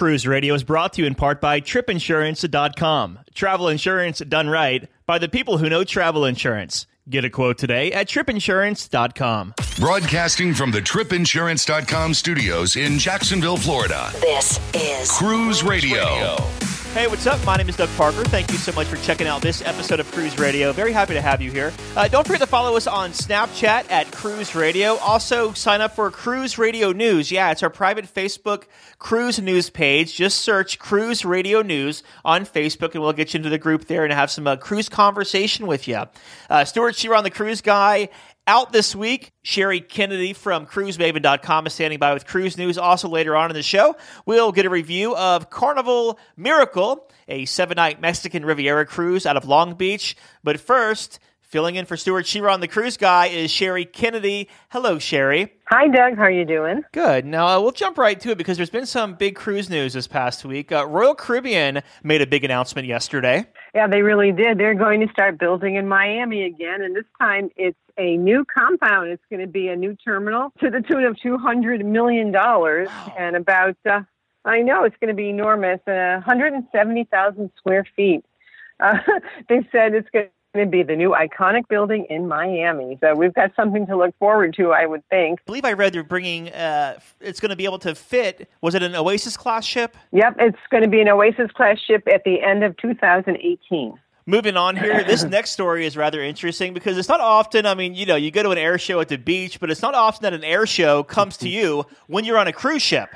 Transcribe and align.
Cruise 0.00 0.26
Radio 0.26 0.54
is 0.54 0.64
brought 0.64 0.94
to 0.94 1.02
you 1.02 1.06
in 1.06 1.14
part 1.14 1.42
by 1.42 1.60
tripinsurance.com. 1.60 3.18
Travel 3.34 3.68
insurance 3.68 4.20
done 4.20 4.48
right 4.48 4.88
by 5.04 5.18
the 5.18 5.28
people 5.28 5.58
who 5.58 5.68
know 5.68 5.84
travel 5.84 6.24
insurance. 6.24 6.86
Get 7.10 7.26
a 7.26 7.28
quote 7.28 7.58
today 7.58 7.92
at 7.92 8.08
tripinsurance.com. 8.08 9.52
Broadcasting 9.78 10.54
from 10.54 10.70
the 10.70 10.80
tripinsurance.com 10.80 12.14
studios 12.14 12.76
in 12.76 12.98
Jacksonville, 12.98 13.58
Florida. 13.58 14.08
This 14.22 14.58
is 14.72 15.12
Cruise 15.12 15.62
Radio. 15.62 16.38
Hey, 16.92 17.06
what's 17.06 17.24
up? 17.28 17.42
My 17.46 17.56
name 17.56 17.68
is 17.68 17.76
Doug 17.76 17.88
Parker. 17.90 18.24
Thank 18.24 18.50
you 18.50 18.58
so 18.58 18.72
much 18.72 18.88
for 18.88 18.96
checking 18.96 19.28
out 19.28 19.42
this 19.42 19.62
episode 19.62 20.00
of 20.00 20.10
Cruise 20.10 20.36
Radio. 20.40 20.72
Very 20.72 20.92
happy 20.92 21.14
to 21.14 21.20
have 21.20 21.40
you 21.40 21.52
here. 21.52 21.72
Uh, 21.94 22.08
don't 22.08 22.26
forget 22.26 22.40
to 22.40 22.48
follow 22.48 22.76
us 22.76 22.88
on 22.88 23.10
Snapchat 23.10 23.88
at 23.92 24.10
Cruise 24.10 24.56
Radio. 24.56 24.96
Also, 24.96 25.52
sign 25.52 25.80
up 25.80 25.94
for 25.94 26.10
Cruise 26.10 26.58
Radio 26.58 26.90
News. 26.90 27.30
Yeah, 27.30 27.52
it's 27.52 27.62
our 27.62 27.70
private 27.70 28.12
Facebook 28.12 28.64
Cruise 28.98 29.38
News 29.38 29.70
page. 29.70 30.16
Just 30.16 30.40
search 30.40 30.80
Cruise 30.80 31.24
Radio 31.24 31.62
News 31.62 32.02
on 32.24 32.44
Facebook, 32.44 32.94
and 32.94 33.02
we'll 33.02 33.12
get 33.12 33.34
you 33.34 33.38
into 33.38 33.50
the 33.50 33.58
group 33.58 33.84
there 33.84 34.02
and 34.02 34.12
have 34.12 34.30
some 34.32 34.48
uh, 34.48 34.56
cruise 34.56 34.88
conversation 34.88 35.68
with 35.68 35.86
you. 35.86 36.02
Uh, 36.50 36.64
Stewart 36.64 36.96
Chiron, 36.96 37.22
the 37.22 37.30
cruise 37.30 37.60
guy, 37.60 38.08
out 38.50 38.72
this 38.72 38.96
week. 38.96 39.30
Sherry 39.42 39.80
Kennedy 39.80 40.32
from 40.32 40.66
cruisemaven.com 40.66 41.68
is 41.68 41.72
standing 41.72 42.00
by 42.00 42.12
with 42.12 42.26
cruise 42.26 42.58
news. 42.58 42.78
Also, 42.78 43.08
later 43.08 43.36
on 43.36 43.48
in 43.48 43.54
the 43.54 43.62
show, 43.62 43.94
we'll 44.26 44.50
get 44.50 44.66
a 44.66 44.70
review 44.70 45.14
of 45.14 45.50
Carnival 45.50 46.18
Miracle, 46.36 47.08
a 47.28 47.44
seven 47.44 47.76
night 47.76 48.00
Mexican 48.00 48.44
Riviera 48.44 48.84
cruise 48.86 49.24
out 49.24 49.36
of 49.36 49.44
Long 49.44 49.74
Beach. 49.74 50.16
But 50.42 50.58
first, 50.58 51.20
filling 51.42 51.76
in 51.76 51.86
for 51.86 51.96
Stewart 51.96 52.26
Chiron, 52.26 52.60
the 52.60 52.66
cruise 52.66 52.96
guy, 52.96 53.26
is 53.26 53.52
Sherry 53.52 53.84
Kennedy. 53.84 54.48
Hello, 54.70 54.98
Sherry. 54.98 55.52
Hi, 55.68 55.86
Doug. 55.86 56.16
How 56.16 56.24
are 56.24 56.30
you 56.30 56.44
doing? 56.44 56.82
Good. 56.90 57.24
Now, 57.24 57.46
uh, 57.46 57.60
we'll 57.60 57.70
jump 57.70 57.98
right 57.98 58.18
to 58.18 58.32
it 58.32 58.38
because 58.38 58.56
there's 58.56 58.70
been 58.70 58.86
some 58.86 59.14
big 59.14 59.36
cruise 59.36 59.70
news 59.70 59.92
this 59.92 60.08
past 60.08 60.44
week. 60.44 60.72
Uh, 60.72 60.84
Royal 60.88 61.14
Caribbean 61.14 61.82
made 62.02 62.20
a 62.20 62.26
big 62.26 62.42
announcement 62.42 62.88
yesterday. 62.88 63.46
Yeah, 63.76 63.86
they 63.86 64.02
really 64.02 64.32
did. 64.32 64.58
They're 64.58 64.74
going 64.74 64.98
to 65.06 65.08
start 65.12 65.38
building 65.38 65.76
in 65.76 65.86
Miami 65.86 66.42
again, 66.42 66.82
and 66.82 66.96
this 66.96 67.04
time 67.20 67.50
it's 67.54 67.78
a 68.00 68.16
new 68.16 68.44
compound. 68.44 69.10
It's 69.10 69.22
going 69.30 69.40
to 69.40 69.46
be 69.46 69.68
a 69.68 69.76
new 69.76 69.94
terminal 69.94 70.52
to 70.60 70.70
the 70.70 70.80
tune 70.80 71.04
of 71.04 71.16
$200 71.16 71.84
million 71.84 72.34
and 72.34 73.36
about, 73.36 73.76
uh, 73.88 74.00
I 74.44 74.62
know, 74.62 74.84
it's 74.84 74.96
going 75.00 75.08
to 75.08 75.14
be 75.14 75.28
enormous, 75.28 75.80
uh, 75.86 76.22
170,000 76.24 77.50
square 77.58 77.86
feet. 77.94 78.24
Uh, 78.80 78.94
they 79.48 79.68
said 79.70 79.94
it's 79.94 80.08
going 80.10 80.30
to 80.54 80.66
be 80.66 80.82
the 80.82 80.96
new 80.96 81.10
iconic 81.10 81.68
building 81.68 82.06
in 82.08 82.26
Miami. 82.26 82.98
So 83.02 83.14
we've 83.14 83.34
got 83.34 83.52
something 83.54 83.86
to 83.86 83.96
look 83.96 84.16
forward 84.18 84.54
to, 84.56 84.72
I 84.72 84.86
would 84.86 85.06
think. 85.10 85.40
I 85.40 85.42
believe 85.44 85.64
I 85.66 85.74
read 85.74 85.92
they're 85.92 86.02
bringing, 86.02 86.48
uh, 86.48 86.98
it's 87.20 87.38
going 87.38 87.50
to 87.50 87.56
be 87.56 87.66
able 87.66 87.78
to 87.80 87.94
fit, 87.94 88.48
was 88.62 88.74
it 88.74 88.82
an 88.82 88.96
Oasis 88.96 89.36
class 89.36 89.66
ship? 89.66 89.96
Yep, 90.12 90.36
it's 90.40 90.58
going 90.70 90.82
to 90.82 90.88
be 90.88 91.02
an 91.02 91.08
Oasis 91.08 91.50
class 91.52 91.78
ship 91.78 92.02
at 92.12 92.24
the 92.24 92.40
end 92.42 92.64
of 92.64 92.76
2018. 92.78 93.98
Moving 94.30 94.56
on 94.56 94.76
here, 94.76 95.02
this 95.02 95.24
next 95.38 95.50
story 95.50 95.84
is 95.84 95.96
rather 95.96 96.22
interesting 96.22 96.72
because 96.72 96.96
it's 96.96 97.08
not 97.08 97.20
often, 97.20 97.66
I 97.66 97.74
mean, 97.74 97.96
you 97.96 98.06
know, 98.06 98.14
you 98.14 98.30
go 98.30 98.44
to 98.44 98.50
an 98.50 98.58
air 98.58 98.78
show 98.78 99.00
at 99.00 99.08
the 99.08 99.18
beach, 99.18 99.58
but 99.58 99.72
it's 99.72 99.82
not 99.82 99.96
often 99.96 100.22
that 100.22 100.32
an 100.32 100.44
air 100.44 100.66
show 100.66 101.02
comes 101.02 101.36
to 101.38 101.48
you 101.48 101.84
when 102.06 102.24
you're 102.24 102.38
on 102.38 102.46
a 102.46 102.52
cruise 102.52 102.80
ship. 102.80 103.10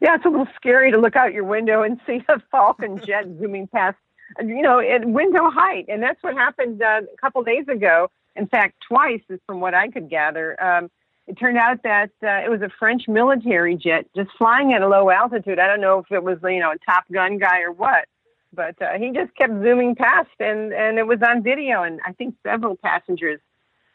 Yeah, 0.00 0.16
it's 0.16 0.24
a 0.24 0.30
little 0.30 0.48
scary 0.56 0.90
to 0.90 0.98
look 0.98 1.14
out 1.14 1.32
your 1.32 1.44
window 1.44 1.82
and 1.82 2.00
see 2.08 2.24
a 2.28 2.40
Falcon 2.50 3.00
jet 3.06 3.26
zooming 3.38 3.68
past, 3.68 3.96
you 4.44 4.62
know, 4.62 4.80
at 4.80 5.04
window 5.04 5.48
height. 5.48 5.86
And 5.88 6.02
that's 6.02 6.20
what 6.24 6.34
happened 6.34 6.82
uh, 6.82 7.02
a 7.12 7.16
couple 7.16 7.44
days 7.44 7.68
ago. 7.68 8.10
In 8.34 8.48
fact, 8.48 8.82
twice, 8.88 9.22
is 9.28 9.38
from 9.46 9.60
what 9.60 9.74
I 9.74 9.90
could 9.90 10.10
gather. 10.10 10.60
Um, 10.60 10.90
it 11.28 11.38
turned 11.38 11.56
out 11.56 11.84
that 11.84 12.10
uh, 12.24 12.44
it 12.44 12.50
was 12.50 12.62
a 12.62 12.70
French 12.80 13.06
military 13.06 13.76
jet 13.76 14.06
just 14.16 14.30
flying 14.36 14.72
at 14.72 14.82
a 14.82 14.88
low 14.88 15.08
altitude. 15.08 15.60
I 15.60 15.68
don't 15.68 15.80
know 15.80 16.00
if 16.00 16.10
it 16.10 16.24
was, 16.24 16.38
you 16.42 16.58
know, 16.58 16.72
a 16.72 16.78
Top 16.78 17.04
Gun 17.12 17.38
guy 17.38 17.60
or 17.60 17.70
what, 17.70 18.08
but 18.52 18.80
uh, 18.80 18.98
he 18.98 19.10
just 19.12 19.34
kept 19.36 19.52
zooming 19.62 19.94
past, 19.94 20.30
and 20.40 20.72
and 20.72 20.98
it 20.98 21.06
was 21.06 21.18
on 21.26 21.42
video, 21.42 21.82
and 21.82 22.00
I 22.06 22.12
think 22.12 22.34
several 22.44 22.76
passengers 22.76 23.40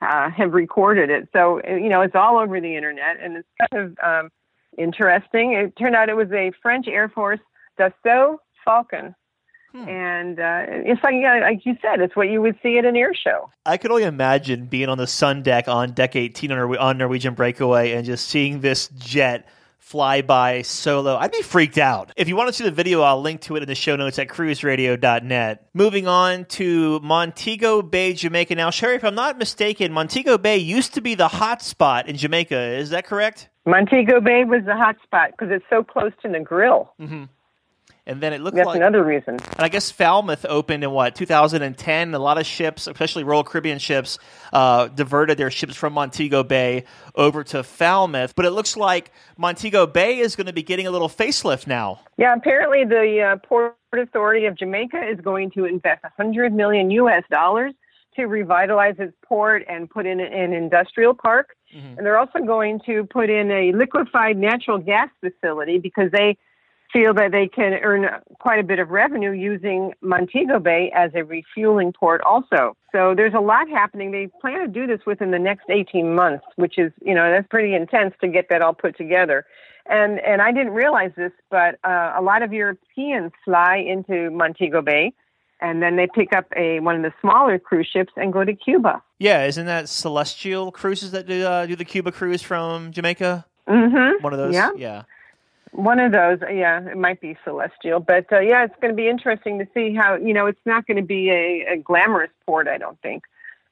uh, 0.02 0.30
have 0.30 0.54
recorded 0.54 1.10
it. 1.10 1.30
So 1.34 1.62
you 1.68 1.90
know, 1.90 2.02
it's 2.02 2.16
all 2.16 2.38
over 2.38 2.60
the 2.60 2.76
internet, 2.76 3.18
and 3.22 3.38
it's 3.38 3.48
kind 3.60 3.84
of 3.84 3.98
um, 4.04 4.32
interesting. 4.78 5.54
It 5.54 5.76
turned 5.78 5.96
out 5.96 6.10
it 6.10 6.16
was 6.16 6.32
a 6.32 6.52
French 6.62 6.88
Air 6.88 7.10
Force 7.10 7.40
Dassault 7.80 8.38
Falcon. 8.66 9.16
And 9.76 10.40
uh, 10.40 10.66
it's 10.68 11.04
like, 11.04 11.16
yeah, 11.20 11.40
like 11.40 11.66
you 11.66 11.76
said, 11.82 12.00
it's 12.00 12.16
what 12.16 12.30
you 12.30 12.44
would 12.44 12.56
see 12.62 12.78
at 12.78 12.86
an 12.86 12.96
air 12.96 13.14
show. 13.16 13.50
I 13.66 13.78
could 13.78 13.90
only 13.90 14.04
imagine 14.04 14.68
being 14.68 14.88
on 14.88 15.00
the 15.00 15.08
sun 15.08 15.42
deck 15.42 15.68
on 15.68 15.94
deck 15.94 16.16
18 16.16 16.52
on, 16.52 16.58
Nor- 16.58 16.78
on 16.78 16.98
Norwegian 17.00 17.34
Breakaway 17.34 17.94
and 17.94 18.06
just 18.06 18.28
seeing 18.28 18.60
this 18.60 18.90
jet 19.00 19.48
fly 19.84 20.22
by 20.22 20.62
solo. 20.62 21.18
I'd 21.18 21.32
be 21.32 21.42
freaked 21.42 21.78
out. 21.78 22.14
If 22.16 22.28
you 22.28 22.36
want 22.36 22.48
to 22.48 22.54
see 22.54 22.64
the 22.64 22.72
video, 22.72 23.02
I'll 23.02 23.22
link 23.22 23.42
to 23.42 23.58
it 23.58 23.64
in 23.64 23.68
the 23.68 23.76
show 23.76 23.96
notes 23.96 24.18
at 24.18 24.28
cruiseradio.net. 24.28 25.68
Moving 25.74 26.08
on 26.08 26.46
to 26.46 27.00
Montego 27.02 27.82
Bay, 27.82 28.14
Jamaica. 28.14 28.56
Now, 28.56 28.70
Sherry, 28.70 28.96
if 28.96 29.04
I'm 29.04 29.14
not 29.14 29.38
mistaken, 29.38 29.92
Montego 29.92 30.38
Bay 30.38 30.58
used 30.58 30.94
to 30.96 31.02
be 31.02 31.16
the 31.16 31.28
hot 31.28 31.62
spot 31.62 32.08
in 32.08 32.16
Jamaica. 32.16 32.58
Is 32.58 32.90
that 32.92 33.06
correct? 33.06 33.50
Montego 33.66 34.20
Bay 34.20 34.46
was 34.46 34.62
the 34.66 34.76
hot 34.76 34.96
spot 35.04 35.32
because 35.32 35.50
it's 35.52 35.66
so 35.70 35.84
close 35.84 36.12
to 36.22 36.28
Negril. 36.28 36.88
And 38.06 38.20
then 38.20 38.34
it 38.34 38.42
looked 38.42 38.58
That's 38.58 38.68
like 38.68 38.76
another 38.76 39.02
reason. 39.04 39.36
And 39.36 39.60
I 39.60 39.70
guess 39.70 39.90
Falmouth 39.90 40.46
opened 40.48 40.84
in 40.84 40.92
what 40.92 41.16
2010. 41.16 42.14
A 42.14 42.20
lot 42.20 42.38
of 42.38 42.46
ships, 42.46 42.88
especially 42.88 43.24
Royal 43.24 43.46
Caribbean 43.46 43.80
ships, 43.80 44.20
uh, 44.52 44.90
diverted 44.90 45.38
their 45.38 45.50
ships 45.50 45.76
from 45.76 45.94
Montego 45.94 46.44
Bay 46.44 46.84
over 47.16 47.46
to 47.46 47.64
Falmouth. 47.64 48.36
But 48.36 48.46
it 48.46 48.52
looks 48.52 48.76
like 48.76 49.12
Montego 49.38 49.88
Bay 49.88 50.20
is 50.20 50.36
going 50.36 50.48
to 50.48 50.54
be 50.54 50.64
getting 50.64 50.86
a 50.86 50.92
little 50.92 51.08
facelift 51.08 51.66
now. 51.66 52.02
Yeah, 52.18 52.36
apparently 52.36 52.84
the 52.84 53.22
uh, 53.22 53.48
Port 53.48 53.78
Authority 53.94 54.48
of 54.48 54.58
Jamaica 54.58 55.02
is 55.10 55.22
going 55.22 55.52
to 55.52 55.64
invest 55.64 56.04
100 56.04 56.54
million 56.54 56.92
U.S. 56.92 57.24
dollars 57.32 57.74
to 58.16 58.26
revitalize 58.26 58.96
its 59.00 59.14
port 59.26 59.64
and 59.70 59.90
put 59.90 60.06
in 60.06 60.20
an 60.20 60.54
industrial 60.54 61.14
park. 61.14 61.56
And 61.98 62.06
they're 62.06 62.20
also 62.20 62.38
going 62.38 62.82
to 62.86 63.04
put 63.06 63.32
in 63.32 63.50
a 63.50 63.72
liquefied 63.72 64.38
natural 64.38 64.78
gas 64.78 65.10
facility 65.22 65.80
because 65.80 66.12
they 66.12 66.38
feel 66.94 67.14
that 67.16 67.32
they 67.32 67.48
can 67.48 67.74
earn 67.82 68.08
quite 68.40 68.60
a 68.60 68.64
bit 68.64 68.80
of 68.80 68.92
revenue 68.92 69.32
using 69.32 69.94
Montego 70.02 70.60
Bay 70.60 70.92
as 70.96 71.12
a 71.16 71.24
refueling 71.24 71.92
port 71.92 72.22
also. 72.22 72.78
So 72.92 73.14
there's 73.16 73.34
a 73.34 73.40
lot 73.42 73.68
happening. 73.68 74.12
They 74.12 74.30
plan 74.40 74.62
to 74.62 74.68
do 74.68 74.86
this 74.86 75.00
within 75.06 75.32
the 75.32 75.40
next 75.40 75.66
18 75.70 76.14
months, 76.14 76.46
which 76.56 76.78
is, 76.78 76.92
you 77.02 77.16
know, 77.16 77.32
that's 77.32 77.48
pretty 77.50 77.74
intense 77.74 78.14
to 78.22 78.28
get 78.28 78.46
that 78.50 78.62
all 78.62 78.74
put 78.74 78.96
together. 78.96 79.46
And 79.88 80.20
and 80.20 80.42
I 80.42 80.54
didn't 80.54 80.72
realize 80.74 81.12
this, 81.18 81.34
but 81.50 81.78
uh, 81.84 82.14
a 82.16 82.22
lot 82.22 82.42
of 82.42 82.54
Europeans 82.54 83.32
fly 83.44 83.76
into 83.76 84.30
Montego 84.32 84.82
Bay 84.82 85.14
and 85.64 85.82
then 85.82 85.96
they 85.96 86.08
pick 86.08 86.34
up 86.36 86.46
a 86.56 86.80
one 86.82 86.96
of 86.96 87.02
the 87.02 87.14
smaller 87.22 87.58
cruise 87.58 87.88
ships 87.92 88.14
and 88.16 88.32
go 88.32 88.44
to 88.44 88.54
Cuba. 88.54 89.02
Yeah, 89.18 89.46
isn't 89.46 89.66
that 89.66 89.86
Celestyal 89.86 90.72
Cruises 90.72 91.12
that 91.12 91.26
do, 91.26 91.46
uh, 91.46 91.66
do 91.66 91.76
the 91.76 91.86
Cuba 91.86 92.12
cruise 92.12 92.42
from 92.42 92.92
Jamaica? 92.92 93.46
Mhm. 93.68 94.22
One 94.22 94.34
of 94.34 94.40
those? 94.40 94.54
Yeah. 94.54 94.70
Yeah. 94.76 95.04
One 95.74 96.00
of 96.00 96.12
those, 96.12 96.40
yeah, 96.42 96.88
it 96.88 96.98
might 96.98 97.20
be 97.20 97.36
Celestyal, 97.46 98.06
but 98.06 98.32
uh, 98.32 98.40
yeah, 98.40 98.64
it's 98.64 98.76
going 98.80 98.94
to 98.94 98.96
be 98.96 99.10
interesting 99.10 99.58
to 99.60 99.68
see 99.74 99.94
how 99.94 100.16
you 100.16 100.34
know 100.34 100.46
it's 100.46 100.66
not 100.66 100.86
going 100.86 100.98
to 100.98 101.04
be 101.04 101.30
a, 101.30 101.74
a 101.74 101.78
glamorous 101.78 102.32
port, 102.46 102.68
I 102.68 102.78
don't 102.78 103.00
think. 103.02 103.24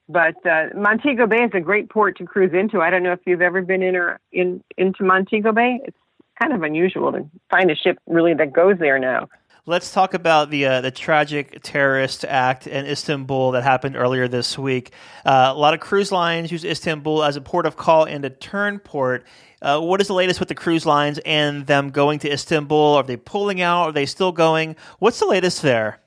But 0.08 0.44
uh, 0.44 0.66
Montego 0.74 1.26
Bay 1.26 1.44
is 1.44 1.52
a 1.54 1.60
great 1.60 1.88
port 1.88 2.18
to 2.18 2.24
cruise 2.24 2.52
into. 2.52 2.80
I 2.80 2.90
don't 2.90 3.02
know 3.02 3.12
if 3.12 3.20
you've 3.24 3.40
ever 3.40 3.62
been 3.62 3.82
in 3.82 3.96
or 3.96 4.18
in 4.32 4.62
into 4.76 5.04
Montego 5.04 5.52
Bay. 5.52 5.80
It's 5.84 5.96
kind 6.40 6.52
of 6.52 6.62
unusual 6.62 7.12
to 7.12 7.28
find 7.50 7.70
a 7.70 7.76
ship 7.76 7.98
really 8.06 8.34
that 8.34 8.52
goes 8.52 8.78
there 8.78 8.98
now. 8.98 9.28
Let's 9.64 9.92
talk 9.92 10.12
about 10.12 10.50
the 10.50 10.66
uh, 10.66 10.80
the 10.80 10.90
tragic 10.90 11.60
terrorist 11.62 12.24
act 12.24 12.66
in 12.66 12.84
Istanbul 12.84 13.52
that 13.52 13.62
happened 13.62 13.94
earlier 13.94 14.26
this 14.26 14.58
week. 14.58 14.90
Uh, 15.24 15.52
a 15.54 15.58
lot 15.58 15.72
of 15.72 15.78
cruise 15.78 16.10
lines 16.10 16.50
use 16.50 16.64
Istanbul 16.64 17.22
as 17.22 17.36
a 17.36 17.40
port 17.40 17.64
of 17.64 17.76
call 17.76 18.02
and 18.04 18.24
a 18.24 18.30
turn 18.30 18.80
port. 18.80 19.24
Uh, 19.62 19.80
what 19.80 20.00
is 20.00 20.08
the 20.08 20.14
latest 20.14 20.40
with 20.40 20.48
the 20.48 20.54
cruise 20.54 20.84
lines 20.84 21.18
and 21.24 21.66
them 21.66 21.90
going 21.90 22.18
to 22.18 22.30
Istanbul? 22.30 22.94
Are 22.96 23.02
they 23.04 23.16
pulling 23.16 23.60
out? 23.60 23.82
Are 23.84 23.92
they 23.92 24.06
still 24.06 24.32
going? 24.32 24.76
What's 24.98 25.20
the 25.20 25.26
latest 25.26 25.62
there? 25.62 26.00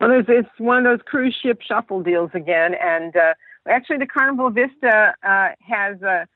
Well, 0.00 0.08
there's, 0.08 0.26
it's 0.28 0.48
one 0.58 0.78
of 0.78 0.84
those 0.84 1.04
cruise 1.04 1.36
ship 1.42 1.60
shuffle 1.60 2.02
deals 2.02 2.30
again, 2.32 2.74
and 2.80 3.14
uh, 3.16 3.34
actually, 3.68 3.98
the 3.98 4.06
Carnival 4.06 4.48
Vista 4.50 5.14
uh, 5.22 5.48
has 5.60 6.00
a 6.02 6.26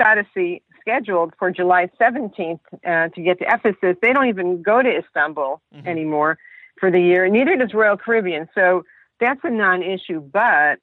odyssey 0.00 0.62
scheduled 0.80 1.34
for 1.38 1.50
July 1.50 1.90
17th 2.00 2.60
uh, 2.72 3.08
to 3.08 3.20
get 3.20 3.38
to 3.40 3.44
Ephesus. 3.48 3.96
They 4.00 4.12
don't 4.12 4.28
even 4.28 4.62
go 4.62 4.80
to 4.80 4.88
Istanbul 4.88 5.60
anymore 5.84 6.38
for 6.78 6.90
the 6.90 7.00
year. 7.00 7.28
Neither 7.28 7.56
does 7.56 7.74
Royal 7.74 7.96
Caribbean, 7.96 8.48
so 8.54 8.84
that's 9.18 9.40
a 9.42 9.50
non-issue. 9.50 10.20
But 10.20 10.78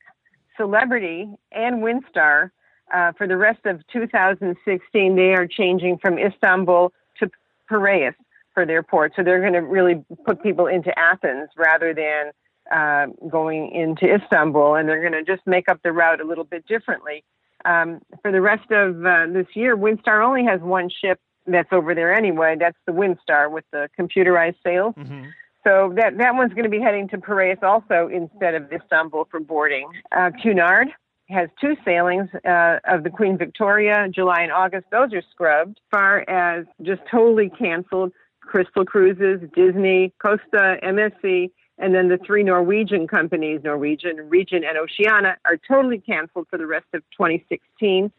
Celebrity 0.58 1.30
and 1.54 1.82
Windstar, 1.82 2.52
uh, 2.94 3.12
for 3.14 3.28
the 3.28 3.38
rest 3.38 3.66
of 3.66 3.82
2016, 3.92 5.16
they 5.16 5.34
are 5.34 5.48
changing 5.48 5.98
from 5.98 6.18
Istanbul 6.18 6.92
to 7.20 7.30
Piraeus 7.68 8.16
for 8.54 8.66
their 8.66 8.84
port. 8.84 9.14
So 9.16 9.24
they're 9.24 9.42
going 9.42 9.54
to 9.54 9.60
really 9.60 10.04
put 10.26 10.42
people 10.42 10.68
into 10.68 10.98
Athens 10.98 11.50
rather 11.56 11.94
than 11.94 12.32
uh, 12.72 13.08
going 13.30 13.72
into 13.72 14.14
Istanbul, 14.14 14.76
and 14.76 14.88
they're 14.88 15.02
going 15.02 15.14
to 15.14 15.24
just 15.24 15.46
make 15.46 15.70
up 15.70 15.82
the 15.84 15.92
route 15.92 16.22
a 16.22 16.26
little 16.26 16.44
bit 16.44 16.66
differently. 16.68 17.24
Um, 17.66 18.02
for 18.22 18.32
the 18.32 18.42
rest 18.42 18.72
of 18.72 19.06
uh, 19.06 19.26
this 19.32 19.48
year, 19.54 19.76
Windstar 19.76 20.26
only 20.26 20.46
has 20.46 20.62
one 20.62 20.90
ship 20.90 21.20
that's 21.46 21.70
over 21.72 21.96
there 21.96 22.14
anyway. 22.14 22.56
That's 22.60 22.78
the 22.86 22.92
Windstar 22.92 23.52
with 23.52 23.66
the 23.72 23.90
computerized 24.00 24.56
sails. 24.64 24.96
Mm-hmm. 24.98 25.26
So 25.66 25.94
that 25.98 26.18
that 26.18 26.36
one's 26.36 26.54
going 26.54 26.64
to 26.64 26.70
be 26.70 26.80
heading 26.80 27.10
to 27.10 27.18
Piraeus 27.18 27.60
also 27.62 28.10
instead 28.12 28.56
of 28.56 28.72
Istanbul 28.72 29.28
for 29.30 29.40
boarding. 29.40 29.90
Uh, 30.16 30.32
Cunard 30.42 30.88
has 31.30 31.50
two 31.62 31.76
sailings 31.86 32.30
uh, 32.46 32.80
of 32.86 33.04
the 33.04 33.10
Queen 33.10 33.38
Victoria, 33.38 34.08
July 34.10 34.42
and 34.42 34.52
August. 34.52 34.86
Those 34.92 35.14
are 35.14 35.22
scrubbed. 35.32 35.80
Far 35.92 36.30
as 36.30 36.66
just 36.82 37.02
totally 37.10 37.50
canceled, 37.50 38.12
Crystal 38.42 38.86
Cruises, 38.86 39.42
Disney, 39.56 40.14
Costa, 40.22 40.78
MSC, 40.84 41.52
and 41.78 41.94
then 41.94 42.10
the 42.10 42.18
three 42.26 42.44
Norwegian 42.44 43.08
companies, 43.08 43.62
Norwegian, 43.64 44.30
Regent, 44.30 44.66
and 44.66 44.78
Oceania, 44.78 45.38
are 45.46 45.58
totally 45.68 46.00
canceled 46.00 46.48
for 46.50 46.58
the 46.58 46.68
rest 46.68 46.88
of 46.94 47.02
2016. 47.12 48.12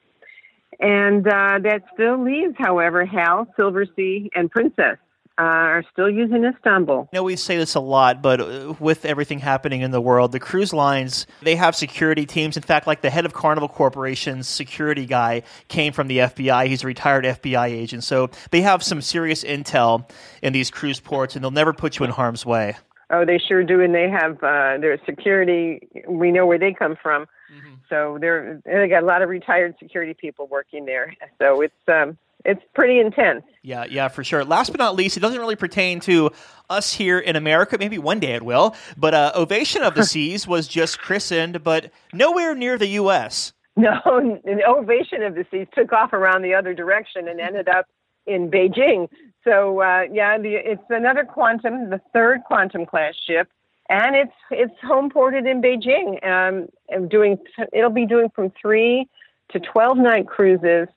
And 0.79 1.27
uh, 1.27 1.59
that 1.63 1.83
still 1.93 2.23
leaves, 2.23 2.55
however, 2.59 3.05
Hal, 3.05 3.47
Silver 3.57 3.87
Sea, 3.97 4.31
and 4.35 4.51
Princess 4.51 4.99
uh, 5.39 5.43
are 5.43 5.85
still 5.93 6.11
using 6.11 6.45
Istanbul. 6.45 7.09
I 7.13 7.17
know 7.17 7.23
we 7.23 7.37
say 7.37 7.57
this 7.57 7.75
a 7.75 7.81
lot, 7.81 8.21
but 8.21 8.41
uh, 8.41 8.75
with 8.79 9.05
everything 9.05 9.39
happening 9.39 9.81
in 9.81 9.91
the 9.91 10.01
world, 10.01 10.33
the 10.33 10.41
cruise 10.41 10.73
lines, 10.73 11.27
they 11.43 11.57
have 11.57 11.75
security 11.75 12.27
teams. 12.27 12.57
In 12.57 12.63
fact, 12.63 12.87
like 12.87 13.01
the 13.01 13.11
head 13.11 13.25
of 13.25 13.33
Carnival 13.33 13.69
Corporation's 13.69 14.49
security 14.49 15.07
guy 15.07 15.43
came 15.69 15.93
from 15.93 16.09
the 16.09 16.19
FBI. 16.19 16.67
He's 16.67 16.83
a 16.85 16.87
retired 16.87 17.25
FBI 17.25 17.69
agent. 17.69 18.05
So 18.05 18.31
they 18.51 18.61
have 18.61 18.83
some 18.83 19.01
serious 19.01 19.43
intel 19.45 20.11
in 20.43 20.53
these 20.53 20.71
cruise 20.71 21.01
ports, 21.01 21.35
and 21.37 21.43
they'll 21.45 21.51
never 21.51 21.73
put 21.73 21.99
you 21.99 22.05
in 22.05 22.11
harm's 22.11 22.45
way. 22.45 22.77
Oh, 23.13 23.25
they 23.25 23.39
sure 23.39 23.65
do, 23.65 23.81
and 23.81 23.95
they 23.95 24.09
have 24.09 24.37
uh, 24.43 24.79
their 24.79 24.97
security. 25.05 25.89
We 26.07 26.31
know 26.31 26.47
where 26.47 26.59
they 26.59 26.73
come 26.73 26.97
from, 27.03 27.27
Mm-hmm. 27.53 27.75
so 27.89 28.17
they're 28.21 28.61
they 28.65 28.87
got 28.87 29.03
a 29.03 29.07
lot 29.07 29.23
of 29.23 29.29
retired 29.29 29.75
security 29.81 30.15
people 30.15 30.47
working 30.47 30.85
there. 30.85 31.13
So 31.41 31.63
it's 31.63 31.75
um, 31.89 32.17
it's 32.45 32.63
pretty 32.75 32.99
intense. 32.99 33.45
Yeah, 33.63 33.85
yeah, 33.89 34.09
for 34.09 34.25
sure. 34.25 34.45
Last 34.45 34.71
but 34.71 34.79
not 34.79 34.97
least, 34.97 35.17
it 35.17 35.21
doesn't 35.21 35.41
really 35.41 35.57
pertain 35.57 36.01
to 36.01 36.31
us 36.69 36.93
here 36.93 37.19
in 37.19 37.37
America. 37.37 37.77
Maybe 37.79 37.99
one 37.99 38.21
day 38.21 38.33
it 38.33 38.43
will. 38.43 38.75
But 38.97 39.15
uh, 39.15 39.33
Ovation 39.35 39.83
of 39.83 39.95
the 39.95 40.05
Seas 40.05 40.47
was 40.47 40.69
just 40.69 41.01
christened, 41.01 41.63
but 41.63 41.91
nowhere 42.13 42.55
near 42.55 42.79
the 42.79 42.89
U.S. 42.89 43.53
No, 43.77 44.01
an 44.45 44.61
ovation 44.67 45.23
of 45.23 45.35
the 45.35 45.47
seas 45.51 45.67
took 45.73 45.93
off 45.93 46.13
around 46.13 46.43
the 46.43 46.55
other 46.55 46.75
direction 46.75 47.29
and 47.29 47.41
ended 47.41 47.69
up 47.69 47.87
in 48.27 48.51
Beijing. 48.51 49.09
So 49.45 49.81
uh, 49.81 50.03
yeah, 50.13 50.39
the, 50.39 50.55
it's 50.55 50.83
another 50.91 51.25
quantum, 51.25 51.89
the 51.91 52.01
third 52.13 52.43
quantum 52.45 52.85
class 52.85 53.15
ship, 53.15 53.49
and 53.89 54.17
it's 54.17 54.35
it's 54.51 54.75
home 54.83 55.09
ported 55.09 55.47
in 55.47 55.63
Beijing. 55.63 56.25
Um, 56.27 56.69
and 56.89 57.09
doing 57.09 57.39
it'll 57.73 57.91
be 57.91 58.07
doing 58.07 58.29
from 58.35 58.53
three 58.61 59.09
to 59.51 59.61
twelve 59.61 59.97
night 59.97 60.27
cruises. 60.27 60.89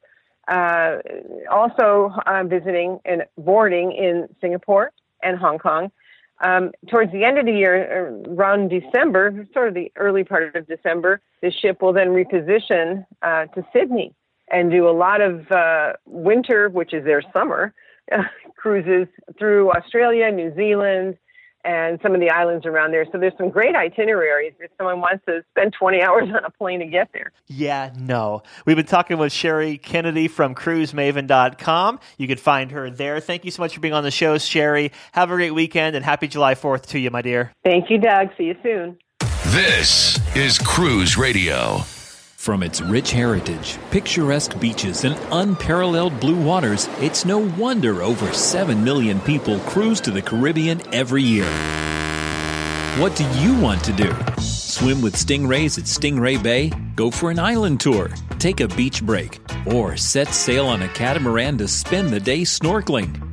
Uh, 0.47 0.97
also 1.49 2.13
uh, 2.25 2.43
visiting 2.43 2.99
and 3.05 3.23
boarding 3.37 3.93
in 3.93 4.27
Singapore 4.41 4.91
and 5.21 5.37
Hong 5.37 5.57
Kong. 5.57 5.91
Um, 6.43 6.71
towards 6.89 7.11
the 7.13 7.23
end 7.23 7.37
of 7.37 7.45
the 7.45 7.53
year, 7.53 8.09
uh, 8.25 8.29
around 8.31 8.69
December, 8.69 9.47
sort 9.53 9.69
of 9.69 9.73
the 9.73 9.91
early 9.95 10.25
part 10.25 10.53
of 10.55 10.67
December, 10.67 11.21
the 11.41 11.51
ship 11.51 11.81
will 11.81 11.93
then 11.93 12.09
reposition 12.09 13.05
uh, 13.21 13.45
to 13.47 13.65
Sydney 13.71 14.13
and 14.51 14.69
do 14.69 14.89
a 14.89 14.91
lot 14.91 15.21
of 15.21 15.49
uh, 15.51 15.93
winter, 16.05 16.69
which 16.69 16.93
is 16.93 17.05
their 17.05 17.21
summer, 17.31 17.73
cruises 18.57 19.07
through 19.39 19.71
Australia, 19.71 20.29
New 20.31 20.53
Zealand, 20.55 21.17
and 21.63 21.99
some 22.01 22.13
of 22.13 22.21
the 22.21 22.29
islands 22.29 22.65
around 22.65 22.91
there. 22.91 23.05
So 23.11 23.17
there's 23.17 23.33
some 23.37 23.49
great 23.49 23.75
itineraries 23.75 24.53
if 24.59 24.71
someone 24.77 24.99
wants 24.99 25.23
to 25.27 25.43
spend 25.51 25.73
20 25.79 26.01
hours 26.01 26.29
on 26.29 26.43
a 26.43 26.49
plane 26.49 26.79
to 26.79 26.85
get 26.85 27.09
there. 27.13 27.31
Yeah, 27.47 27.91
no. 27.97 28.43
We've 28.65 28.75
been 28.75 28.85
talking 28.85 29.17
with 29.17 29.31
Sherry 29.31 29.77
Kennedy 29.77 30.27
from 30.27 30.55
cruisemaven.com. 30.55 31.99
You 32.17 32.27
can 32.27 32.37
find 32.37 32.71
her 32.71 32.89
there. 32.89 33.19
Thank 33.19 33.45
you 33.45 33.51
so 33.51 33.61
much 33.61 33.73
for 33.73 33.79
being 33.79 33.93
on 33.93 34.03
the 34.03 34.11
show, 34.11 34.37
Sherry. 34.37 34.91
Have 35.13 35.31
a 35.31 35.35
great 35.35 35.51
weekend 35.51 35.95
and 35.95 36.03
happy 36.03 36.27
July 36.27 36.55
4th 36.55 36.87
to 36.87 36.99
you, 36.99 37.09
my 37.11 37.21
dear. 37.21 37.53
Thank 37.63 37.89
you, 37.89 37.97
Doug. 37.97 38.29
See 38.37 38.45
you 38.45 38.55
soon. 38.63 38.97
This 39.47 40.19
is 40.35 40.57
Cruise 40.57 41.17
Radio. 41.17 41.83
From 42.43 42.61
its 42.61 42.81
rich 42.81 43.13
heritage, 43.13 43.77
picturesque 43.89 44.59
beaches, 44.59 45.05
and 45.05 45.17
unparalleled 45.31 46.19
blue 46.19 46.35
waters, 46.35 46.89
it's 46.99 47.23
no 47.23 47.37
wonder 47.37 48.01
over 48.01 48.33
7 48.33 48.83
million 48.83 49.21
people 49.21 49.59
cruise 49.59 50.01
to 50.01 50.11
the 50.11 50.21
Caribbean 50.21 50.81
every 50.93 51.23
year. 51.23 51.49
What 52.99 53.15
do 53.15 53.23
you 53.39 53.57
want 53.61 53.81
to 53.85 53.93
do? 53.93 54.13
Swim 54.41 55.01
with 55.01 55.15
stingrays 55.15 55.77
at 55.77 55.85
Stingray 55.85 56.43
Bay? 56.43 56.69
Go 56.97 57.09
for 57.09 57.31
an 57.31 57.39
island 57.39 57.79
tour? 57.79 58.09
Take 58.39 58.59
a 58.59 58.67
beach 58.67 59.01
break? 59.01 59.39
Or 59.65 59.95
set 59.95 60.27
sail 60.27 60.65
on 60.65 60.81
a 60.81 60.89
catamaran 60.89 61.57
to 61.59 61.67
spend 61.69 62.09
the 62.09 62.19
day 62.19 62.41
snorkeling? 62.41 63.32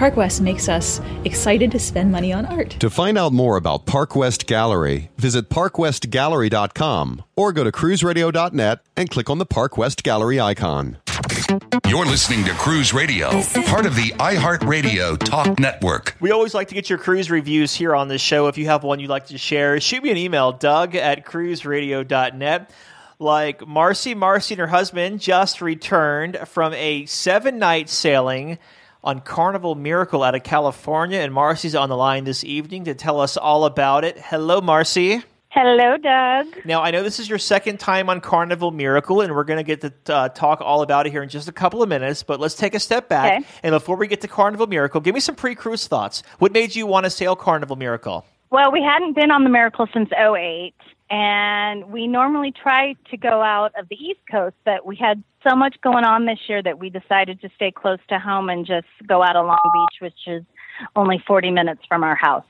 Park 0.00 0.16
West 0.16 0.40
makes 0.40 0.66
us 0.66 0.98
excited 1.26 1.70
to 1.72 1.78
spend 1.78 2.10
money 2.10 2.32
on 2.32 2.46
art. 2.46 2.70
To 2.80 2.88
find 2.88 3.18
out 3.18 3.34
more 3.34 3.58
about 3.58 3.84
Park 3.84 4.16
West 4.16 4.46
Gallery, 4.46 5.10
visit 5.18 5.50
parkwestgallery.com 5.50 7.22
or 7.36 7.52
go 7.52 7.64
to 7.64 7.70
cruiseradio.net 7.70 8.80
and 8.96 9.10
click 9.10 9.28
on 9.28 9.36
the 9.36 9.44
Park 9.44 9.76
West 9.76 10.02
Gallery 10.02 10.40
icon. 10.40 10.96
You're 11.86 12.06
listening 12.06 12.46
to 12.46 12.52
Cruise 12.52 12.94
Radio, 12.94 13.28
part 13.66 13.84
of 13.84 13.94
the 13.94 14.12
iHeartRadio 14.12 15.18
Talk 15.18 15.58
Network. 15.58 16.16
We 16.18 16.30
always 16.30 16.54
like 16.54 16.68
to 16.68 16.74
get 16.74 16.88
your 16.88 16.98
cruise 16.98 17.30
reviews 17.30 17.74
here 17.74 17.94
on 17.94 18.08
this 18.08 18.22
show. 18.22 18.46
If 18.46 18.56
you 18.56 18.64
have 18.68 18.82
one 18.82 19.00
you'd 19.00 19.10
like 19.10 19.26
to 19.26 19.36
share, 19.36 19.78
shoot 19.80 20.02
me 20.02 20.10
an 20.10 20.16
email, 20.16 20.50
doug 20.52 20.94
at 20.94 21.26
cruiseradio.net. 21.26 22.70
Like 23.18 23.68
Marcy, 23.68 24.14
Marcy 24.14 24.54
and 24.54 24.60
her 24.60 24.66
husband 24.66 25.20
just 25.20 25.60
returned 25.60 26.38
from 26.46 26.72
a 26.72 27.04
seven 27.04 27.58
night 27.58 27.90
sailing 27.90 28.56
on 29.02 29.20
Carnival 29.20 29.74
Miracle 29.74 30.22
out 30.22 30.34
of 30.34 30.42
California, 30.42 31.18
and 31.18 31.32
Marcy's 31.32 31.74
on 31.74 31.88
the 31.88 31.96
line 31.96 32.24
this 32.24 32.44
evening 32.44 32.84
to 32.84 32.94
tell 32.94 33.20
us 33.20 33.36
all 33.36 33.64
about 33.64 34.04
it. 34.04 34.18
Hello, 34.18 34.60
Marcy. 34.60 35.22
Hello, 35.52 35.96
Doug. 35.96 36.64
Now, 36.64 36.80
I 36.80 36.92
know 36.92 37.02
this 37.02 37.18
is 37.18 37.28
your 37.28 37.38
second 37.38 37.80
time 37.80 38.08
on 38.08 38.20
Carnival 38.20 38.70
Miracle, 38.70 39.20
and 39.20 39.34
we're 39.34 39.42
going 39.42 39.56
to 39.56 39.64
get 39.64 39.80
to 39.80 40.14
uh, 40.14 40.28
talk 40.28 40.60
all 40.60 40.82
about 40.82 41.06
it 41.06 41.10
here 41.10 41.24
in 41.24 41.28
just 41.28 41.48
a 41.48 41.52
couple 41.52 41.82
of 41.82 41.88
minutes, 41.88 42.22
but 42.22 42.38
let's 42.38 42.54
take 42.54 42.74
a 42.74 42.78
step 42.78 43.08
back. 43.08 43.32
Okay. 43.32 43.46
And 43.64 43.72
before 43.72 43.96
we 43.96 44.06
get 44.06 44.20
to 44.20 44.28
Carnival 44.28 44.68
Miracle, 44.68 45.00
give 45.00 45.12
me 45.12 45.20
some 45.20 45.34
pre 45.34 45.56
cruise 45.56 45.88
thoughts. 45.88 46.22
What 46.38 46.52
made 46.52 46.76
you 46.76 46.86
want 46.86 47.04
to 47.04 47.10
sail 47.10 47.34
Carnival 47.34 47.74
Miracle? 47.74 48.24
Well, 48.50 48.70
we 48.70 48.80
hadn't 48.80 49.16
been 49.16 49.32
on 49.32 49.42
the 49.42 49.50
Miracle 49.50 49.88
since 49.92 50.10
08, 50.12 50.72
and 51.10 51.90
we 51.90 52.06
normally 52.06 52.52
try 52.52 52.94
to 53.10 53.16
go 53.16 53.42
out 53.42 53.72
of 53.76 53.88
the 53.88 53.96
East 53.96 54.20
Coast, 54.30 54.54
but 54.64 54.86
we 54.86 54.94
had 54.94 55.20
so 55.48 55.56
much 55.56 55.76
going 55.82 56.04
on 56.04 56.26
this 56.26 56.38
year 56.48 56.62
that 56.62 56.78
we 56.78 56.90
decided 56.90 57.40
to 57.42 57.50
stay 57.56 57.70
close 57.70 57.98
to 58.08 58.18
home 58.18 58.48
and 58.48 58.66
just 58.66 58.86
go 59.06 59.22
out 59.22 59.36
of 59.36 59.46
Long 59.46 59.58
Beach, 59.72 60.00
which 60.00 60.26
is 60.26 60.44
only 60.96 61.22
40 61.26 61.50
minutes 61.50 61.82
from 61.88 62.04
our 62.04 62.14
house. 62.14 62.44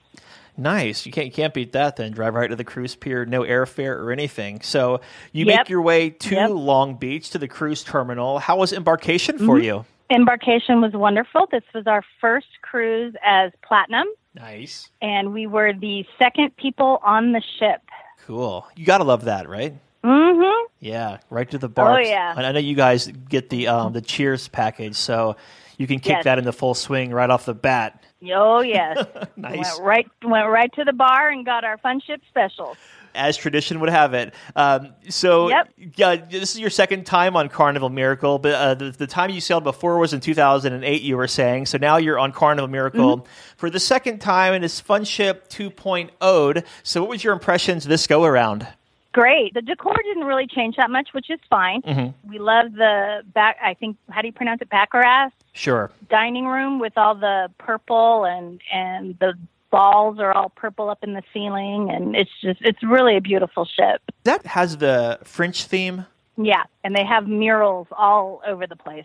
Nice. 0.56 1.06
You 1.06 1.12
can't, 1.12 1.26
you 1.26 1.32
can't 1.32 1.54
beat 1.54 1.72
that 1.72 1.96
then. 1.96 2.12
Drive 2.12 2.34
right 2.34 2.48
to 2.50 2.56
the 2.56 2.64
cruise 2.64 2.94
pier, 2.94 3.24
no 3.24 3.42
airfare 3.42 3.96
or 3.96 4.12
anything. 4.12 4.60
So 4.60 5.00
you 5.32 5.46
Yep. 5.46 5.56
make 5.58 5.68
your 5.68 5.80
way 5.82 6.10
to 6.10 6.34
Yep. 6.34 6.50
Long 6.50 6.96
Beach 6.96 7.30
to 7.30 7.38
the 7.38 7.48
cruise 7.48 7.82
terminal. 7.82 8.38
How 8.40 8.56
was 8.58 8.72
embarkation 8.72 9.38
for 9.38 9.58
Mhm. 9.58 9.64
you? 9.64 9.84
Embarkation 10.10 10.80
was 10.80 10.92
wonderful. 10.92 11.46
This 11.50 11.62
was 11.72 11.86
our 11.86 12.02
first 12.20 12.48
cruise 12.62 13.14
as 13.24 13.52
Platinum, 13.62 14.06
Nice. 14.34 14.90
and 15.00 15.32
we 15.32 15.46
were 15.46 15.72
the 15.72 16.04
second 16.18 16.56
people 16.56 17.00
on 17.04 17.32
the 17.32 17.40
ship. 17.58 17.80
Cool. 18.26 18.66
You 18.76 18.84
got 18.84 18.98
to 18.98 19.04
love 19.04 19.24
that, 19.26 19.48
right? 19.48 19.74
Mm-hmm. 20.04 20.66
Yeah, 20.80 21.18
right 21.28 21.50
to 21.50 21.58
the 21.58 21.68
bar. 21.68 22.00
yeah. 22.02 22.34
And 22.36 22.46
I 22.46 22.52
know 22.52 22.58
you 22.58 22.74
guys 22.74 23.06
get 23.06 23.50
the 23.50 23.68
um, 23.68 23.92
the 23.92 24.00
Cheers 24.00 24.48
package, 24.48 24.96
so 24.96 25.36
you 25.76 25.86
can 25.86 25.98
kick 26.00 26.12
Yes. 26.16 26.24
that 26.24 26.38
into 26.38 26.52
full 26.52 26.74
swing 26.74 27.10
right 27.10 27.28
off 27.30 27.44
the 27.44 27.54
bat. 27.54 28.02
Oh 28.32 28.60
yes, 28.60 28.98
Nice. 29.36 29.56
went 29.78 29.80
right 29.86 30.10
went 30.24 30.48
right 30.48 30.72
to 30.74 30.84
the 30.84 30.92
bar 30.92 31.28
and 31.30 31.44
got 31.44 31.64
our 31.64 31.78
fun 31.78 32.00
ship 32.00 32.20
specials. 32.28 32.76
as 33.14 33.36
tradition 33.36 33.80
would 33.80 33.88
have 33.90 34.14
it. 34.14 34.32
Um, 34.54 34.94
so, 35.08 35.48
Yep. 35.48 35.68
yeah, 35.96 36.16
this 36.16 36.52
is 36.54 36.60
your 36.60 36.70
second 36.70 37.06
time 37.06 37.34
on 37.36 37.48
Carnival 37.48 37.88
Miracle, 37.88 38.38
but 38.38 38.52
uh, 38.54 38.74
the, 38.74 38.90
the 38.92 39.06
time 39.08 39.30
you 39.30 39.40
sailed 39.40 39.64
before 39.64 39.98
was 39.98 40.12
in 40.12 40.20
2008, 40.20 41.02
you 41.02 41.16
were 41.16 41.26
saying. 41.26 41.66
So 41.66 41.76
now 41.78 41.96
you're 41.96 42.18
on 42.20 42.30
Carnival 42.32 42.68
Miracle 42.68 43.18
Mm-hmm. 43.18 43.26
for 43.56 43.68
the 43.68 43.80
second 43.80 44.20
time 44.20 44.54
in 44.54 44.62
this 44.62 44.80
Fun 44.80 45.04
Ship 45.04 45.48
2.0. 45.48 46.64
So, 46.84 47.00
what 47.00 47.10
was 47.10 47.24
your 47.24 47.32
impressions 47.32 47.84
this 47.84 48.06
go 48.06 48.24
around? 48.24 48.66
Great. 49.12 49.54
The 49.54 49.62
decor 49.62 49.96
didn't 50.04 50.24
really 50.24 50.46
change 50.46 50.76
that 50.76 50.90
much, 50.90 51.08
which 51.12 51.30
is 51.30 51.40
fine. 51.48 51.82
Mm-hmm. 51.82 52.30
We 52.30 52.38
love 52.38 52.72
the 52.74 53.22
back. 53.34 53.56
I 53.62 53.74
think 53.74 53.96
how 54.08 54.20
do 54.22 54.28
you 54.28 54.32
pronounce 54.32 54.60
it? 54.62 54.70
Baccarat 54.70 55.30
Sure. 55.52 55.90
dining 56.08 56.46
room 56.46 56.78
with 56.78 56.96
all 56.96 57.16
the 57.16 57.50
purple 57.58 58.24
and 58.24 58.60
and 58.72 59.18
the 59.18 59.34
balls 59.70 60.18
are 60.20 60.32
all 60.32 60.48
purple 60.50 60.88
up 60.90 60.98
in 61.02 61.14
the 61.14 61.22
ceiling, 61.32 61.90
and 61.90 62.14
it's 62.14 62.30
just 62.40 62.60
it's 62.62 62.82
really 62.84 63.16
a 63.16 63.20
beautiful 63.20 63.64
ship. 63.64 64.00
That 64.24 64.46
has 64.46 64.76
the 64.76 65.18
French 65.24 65.64
theme. 65.64 66.06
Yeah, 66.36 66.62
and 66.84 66.94
they 66.94 67.04
have 67.04 67.26
murals 67.26 67.88
all 67.90 68.40
over 68.46 68.66
the 68.66 68.76
place. 68.76 69.04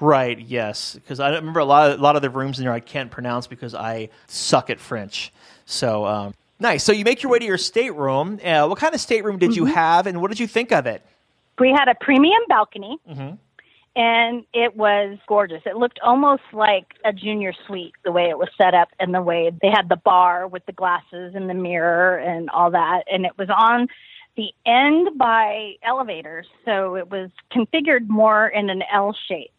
Right. 0.00 0.38
Yes, 0.40 0.94
because 0.94 1.20
I 1.20 1.28
remember 1.30 1.60
a 1.60 1.64
lot 1.64 1.90
of 1.92 2.00
a 2.00 2.02
lot 2.02 2.16
of 2.16 2.22
the 2.22 2.30
rooms 2.30 2.58
in 2.58 2.64
there 2.64 2.72
I 2.74 2.80
can't 2.80 3.10
pronounce 3.10 3.46
because 3.46 3.74
I 3.74 4.08
suck 4.26 4.70
at 4.70 4.80
French. 4.80 5.30
So 5.66 6.06
um, 6.06 6.34
nice. 6.62 6.82
So 6.82 6.92
you 6.92 7.04
make 7.04 7.22
your 7.22 7.30
way 7.30 7.38
to 7.38 7.44
your 7.44 7.58
stateroom. 7.58 8.40
Uh, 8.42 8.66
what 8.66 8.78
kind 8.78 8.94
of 8.94 9.00
stateroom 9.00 9.38
did 9.38 9.54
you 9.54 9.66
have, 9.66 10.06
and 10.06 10.22
what 10.22 10.30
did 10.30 10.40
you 10.40 10.46
think 10.46 10.72
of 10.72 10.86
it? 10.86 11.04
We 11.58 11.70
had 11.70 11.88
a 11.88 11.94
premium 12.00 12.42
balcony, 12.48 12.98
and 13.94 14.44
it 14.54 14.74
was 14.74 15.18
gorgeous. 15.28 15.60
It 15.66 15.76
looked 15.76 16.00
almost 16.02 16.42
like 16.54 16.86
a 17.04 17.12
junior 17.12 17.52
suite 17.66 17.92
the 18.04 18.12
way 18.12 18.30
it 18.30 18.38
was 18.38 18.48
set 18.56 18.72
up 18.72 18.88
and 18.98 19.12
the 19.12 19.20
way 19.20 19.50
they 19.60 19.68
had 19.68 19.90
the 19.90 19.96
bar 19.96 20.48
with 20.48 20.64
the 20.64 20.72
glasses 20.72 21.34
and 21.34 21.50
the 21.50 21.54
mirror 21.54 22.16
and 22.16 22.48
all 22.48 22.70
that. 22.70 23.02
And 23.12 23.26
it 23.26 23.32
was 23.36 23.50
on 23.50 23.88
the 24.34 24.50
end 24.64 25.18
by 25.18 25.74
elevators, 25.82 26.46
so 26.64 26.96
it 26.96 27.10
was 27.10 27.30
configured 27.52 28.08
more 28.08 28.48
in 28.48 28.70
an 28.70 28.82
L 28.90 29.14
shape. 29.28 29.52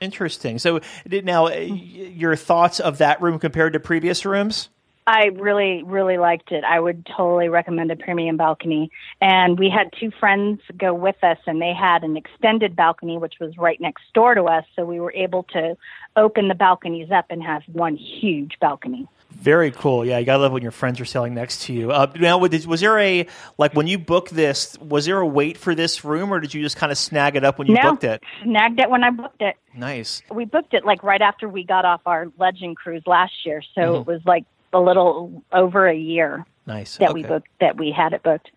Interesting. 0.00 0.58
So 0.58 0.80
now, 1.06 1.48
your 1.48 2.36
thoughts 2.36 2.78
of 2.78 2.98
that 2.98 3.22
room 3.22 3.38
compared 3.38 3.72
to 3.72 3.80
previous 3.80 4.24
rooms? 4.26 4.68
I 5.08 5.30
really, 5.38 5.82
really 5.84 6.18
liked 6.18 6.52
it. 6.52 6.64
I 6.64 6.78
would 6.78 7.06
totally 7.16 7.48
recommend 7.48 7.90
a 7.90 7.96
premium 7.96 8.36
balcony. 8.36 8.90
And 9.22 9.58
we 9.58 9.70
had 9.70 9.90
two 9.98 10.10
friends 10.20 10.60
go 10.76 10.92
with 10.92 11.16
us, 11.24 11.38
and 11.46 11.62
they 11.62 11.72
had 11.72 12.04
an 12.04 12.18
extended 12.18 12.76
balcony, 12.76 13.16
which 13.16 13.36
was 13.40 13.56
right 13.56 13.80
next 13.80 14.02
door 14.12 14.34
to 14.34 14.44
us. 14.44 14.66
So 14.76 14.84
we 14.84 15.00
were 15.00 15.12
able 15.14 15.44
to 15.54 15.78
open 16.14 16.48
the 16.48 16.54
balconies 16.54 17.10
up 17.10 17.24
and 17.30 17.42
have 17.42 17.62
one 17.72 17.96
huge 17.96 18.58
balcony. 18.60 19.08
Very 19.30 19.70
cool. 19.70 20.04
Yeah, 20.04 20.18
you 20.18 20.26
gotta 20.26 20.42
love 20.42 20.52
when 20.52 20.62
your 20.62 20.72
friends 20.72 21.00
are 21.00 21.06
sailing 21.06 21.32
next 21.32 21.62
to 21.62 21.72
you. 21.72 21.90
Uh, 21.90 22.12
now, 22.18 22.36
was 22.36 22.66
was 22.66 22.80
there 22.80 22.98
a 22.98 23.26
like 23.56 23.72
when 23.72 23.86
you 23.86 23.98
booked 23.98 24.34
this? 24.34 24.76
Was 24.78 25.06
there 25.06 25.20
a 25.20 25.26
wait 25.26 25.56
for 25.56 25.74
this 25.74 26.04
room, 26.04 26.34
or 26.34 26.40
did 26.40 26.52
you 26.52 26.60
just 26.60 26.76
kind 26.76 26.92
of 26.92 26.98
snag 26.98 27.34
it 27.34 27.44
up 27.44 27.58
when 27.58 27.66
you 27.66 27.74
no, 27.74 27.92
booked 27.92 28.04
it? 28.04 28.22
snagged 28.42 28.78
it 28.80 28.90
when 28.90 29.04
I 29.04 29.10
booked 29.10 29.40
it. 29.40 29.56
Nice. 29.74 30.22
We 30.30 30.44
booked 30.44 30.74
it 30.74 30.84
like 30.84 31.02
right 31.02 31.22
after 31.22 31.48
we 31.48 31.64
got 31.64 31.86
off 31.86 32.02
our 32.04 32.26
Legend 32.38 32.76
cruise 32.76 33.04
last 33.06 33.32
year. 33.46 33.62
So 33.74 34.00
it 34.00 34.06
was 34.06 34.20
like 34.26 34.44
a 34.72 34.80
little 34.80 35.42
over 35.52 35.86
a 35.86 35.96
year 35.96 36.44
Nice. 36.66 36.96
that 36.98 37.14
we 37.14 37.22
booked 37.22 37.48
that 37.60 37.76
we 37.76 37.90
had 37.90 38.12
it 38.12 38.22
booked. 38.22 38.50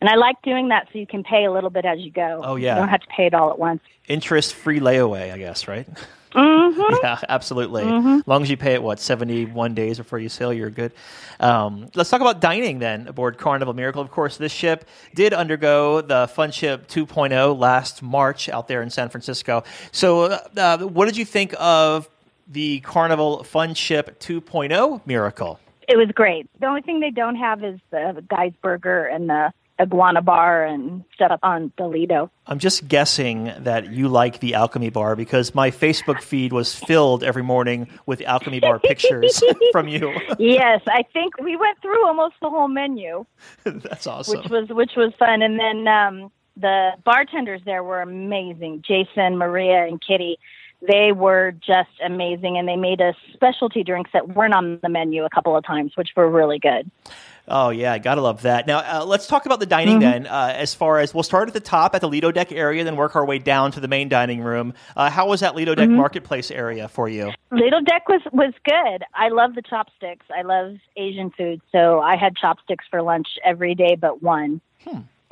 And 0.00 0.08
I 0.08 0.16
like 0.16 0.42
doing 0.42 0.68
that 0.68 0.88
so 0.92 0.98
you 0.98 1.06
can 1.06 1.22
pay 1.22 1.44
a 1.44 1.52
little 1.52 1.70
bit 1.70 1.84
as 1.84 2.00
you 2.00 2.10
go. 2.10 2.40
Oh, 2.42 2.56
yeah. 2.56 2.74
You 2.74 2.80
don't 2.80 2.88
have 2.88 3.02
to 3.02 3.06
pay 3.06 3.26
it 3.26 3.34
all 3.34 3.50
at 3.50 3.58
once. 3.58 3.80
Interest 4.08 4.52
free 4.52 4.80
layaway, 4.80 5.32
I 5.32 5.38
guess, 5.38 5.68
right? 5.68 5.88
Mm-hmm. 6.32 6.94
Yeah, 7.02 7.20
absolutely. 7.28 7.82
As 7.82 8.26
long 8.26 8.42
as 8.42 8.50
you 8.50 8.56
pay 8.56 8.74
it, 8.74 8.82
what, 8.82 8.98
71 8.98 9.74
days 9.74 9.98
before 9.98 10.18
you 10.18 10.28
sail, 10.28 10.52
you're 10.52 10.70
good. 10.70 10.92
Um, 11.38 11.88
let's 11.94 12.08
talk 12.10 12.20
about 12.20 12.40
dining 12.40 12.78
then 12.78 13.06
aboard 13.06 13.36
Carnival 13.38 13.74
Miracle. 13.74 14.00
Of 14.00 14.10
course, 14.10 14.38
this 14.38 14.50
ship 14.50 14.88
did 15.14 15.34
undergo 15.34 16.00
the 16.00 16.28
Fun 16.28 16.50
Ship 16.50 16.88
2.0 16.88 17.58
last 17.58 18.02
March 18.02 18.48
out 18.48 18.66
there 18.68 18.82
in 18.82 18.90
San 18.90 19.08
Francisco. 19.10 19.62
So, 19.92 20.22
uh, 20.22 20.38
uh, 20.56 20.78
what 20.78 21.04
did 21.06 21.16
you 21.16 21.24
think 21.26 21.54
of 21.58 22.08
the 22.48 22.80
Carnival 22.80 23.44
Fun 23.44 23.74
Ship 23.74 24.18
2.0 24.20 25.06
Miracle? 25.06 25.58
It 25.88 25.96
was 25.96 26.08
great. 26.14 26.48
The 26.60 26.66
only 26.66 26.82
thing 26.82 27.00
they 27.00 27.10
don't 27.10 27.36
have 27.36 27.64
is 27.64 27.80
the 27.90 28.24
guy's 28.28 28.52
burger 28.62 29.04
and 29.06 29.28
the 29.28 29.52
iguana 29.80 30.22
bar 30.22 30.64
and 30.64 31.04
stuff 31.14 31.40
on 31.42 31.72
the 31.76 31.86
Lido. 31.86 32.30
I'm 32.46 32.58
just 32.58 32.86
guessing 32.86 33.52
that 33.58 33.90
you 33.90 34.08
like 34.08 34.38
the 34.40 34.54
Alchemy 34.54 34.90
Bar 34.90 35.16
because 35.16 35.54
my 35.54 35.70
Facebook 35.70 36.20
feed 36.22 36.52
was 36.52 36.74
filled 36.74 37.24
every 37.24 37.42
morning 37.42 37.88
with 38.06 38.22
Alchemy 38.22 38.60
Bar 38.60 38.78
pictures 38.78 39.42
from 39.72 39.88
you. 39.88 40.12
yes, 40.38 40.82
I 40.86 41.02
think 41.12 41.38
we 41.38 41.56
went 41.56 41.80
through 41.82 42.06
almost 42.06 42.34
the 42.40 42.48
whole 42.50 42.68
menu, 42.68 43.26
That's 43.64 44.06
awesome. 44.06 44.40
which 44.40 44.50
was 44.50 44.68
which 44.68 44.92
was 44.96 45.12
fun. 45.18 45.42
And 45.42 45.58
then 45.58 45.88
um, 45.88 46.30
the 46.56 46.90
bartenders 47.04 47.62
there 47.64 47.82
were 47.82 48.02
amazing. 48.02 48.84
Jason, 48.86 49.36
Maria, 49.36 49.84
and 49.86 50.00
Kitty. 50.00 50.38
They 50.86 51.12
were 51.12 51.52
just 51.52 51.90
amazing, 52.04 52.58
and 52.58 52.66
they 52.66 52.76
made 52.76 53.00
us 53.00 53.14
specialty 53.32 53.84
drinks 53.84 54.10
that 54.12 54.28
weren't 54.28 54.54
on 54.54 54.80
the 54.82 54.88
menu 54.88 55.24
a 55.24 55.30
couple 55.30 55.56
of 55.56 55.64
times, 55.64 55.92
which 55.96 56.10
were 56.16 56.28
really 56.28 56.58
good. 56.58 56.90
Oh 57.48 57.70
yeah, 57.70 57.92
I 57.92 57.98
gotta 57.98 58.20
love 58.20 58.42
that. 58.42 58.66
Now 58.66 58.78
uh, 58.78 59.04
let's 59.04 59.26
talk 59.26 59.46
about 59.46 59.58
the 59.58 59.66
dining 59.66 59.98
then. 59.98 60.26
Uh, 60.26 60.52
as 60.56 60.74
far 60.74 61.00
as 61.00 61.12
we'll 61.12 61.24
start 61.24 61.48
at 61.48 61.54
the 61.54 61.60
top 61.60 61.94
at 61.94 62.00
the 62.00 62.08
Lido 62.08 62.30
Deck 62.30 62.52
area, 62.52 62.84
then 62.84 62.96
work 62.96 63.16
our 63.16 63.24
way 63.24 63.38
down 63.38 63.72
to 63.72 63.80
the 63.80 63.88
main 63.88 64.08
dining 64.08 64.40
room. 64.40 64.74
Uh, 64.96 65.10
how 65.10 65.28
was 65.28 65.40
that 65.40 65.56
Lido 65.56 65.74
Deck 65.74 65.88
Marketplace 65.88 66.50
area 66.50 66.88
for 66.88 67.08
you? 67.08 67.32
lido 67.50 67.80
Deck 67.80 68.08
was 68.08 68.20
was 68.32 68.52
good. 68.64 69.04
I 69.14 69.28
love 69.28 69.54
the 69.54 69.62
chopsticks. 69.62 70.26
I 70.36 70.42
love 70.42 70.76
Asian 70.96 71.30
food, 71.30 71.60
so 71.72 72.00
I 72.00 72.16
had 72.16 72.36
chopsticks 72.36 72.84
for 72.88 73.02
lunch 73.02 73.26
every 73.44 73.74
day 73.74 73.96
but 73.96 74.22
one. 74.22 74.60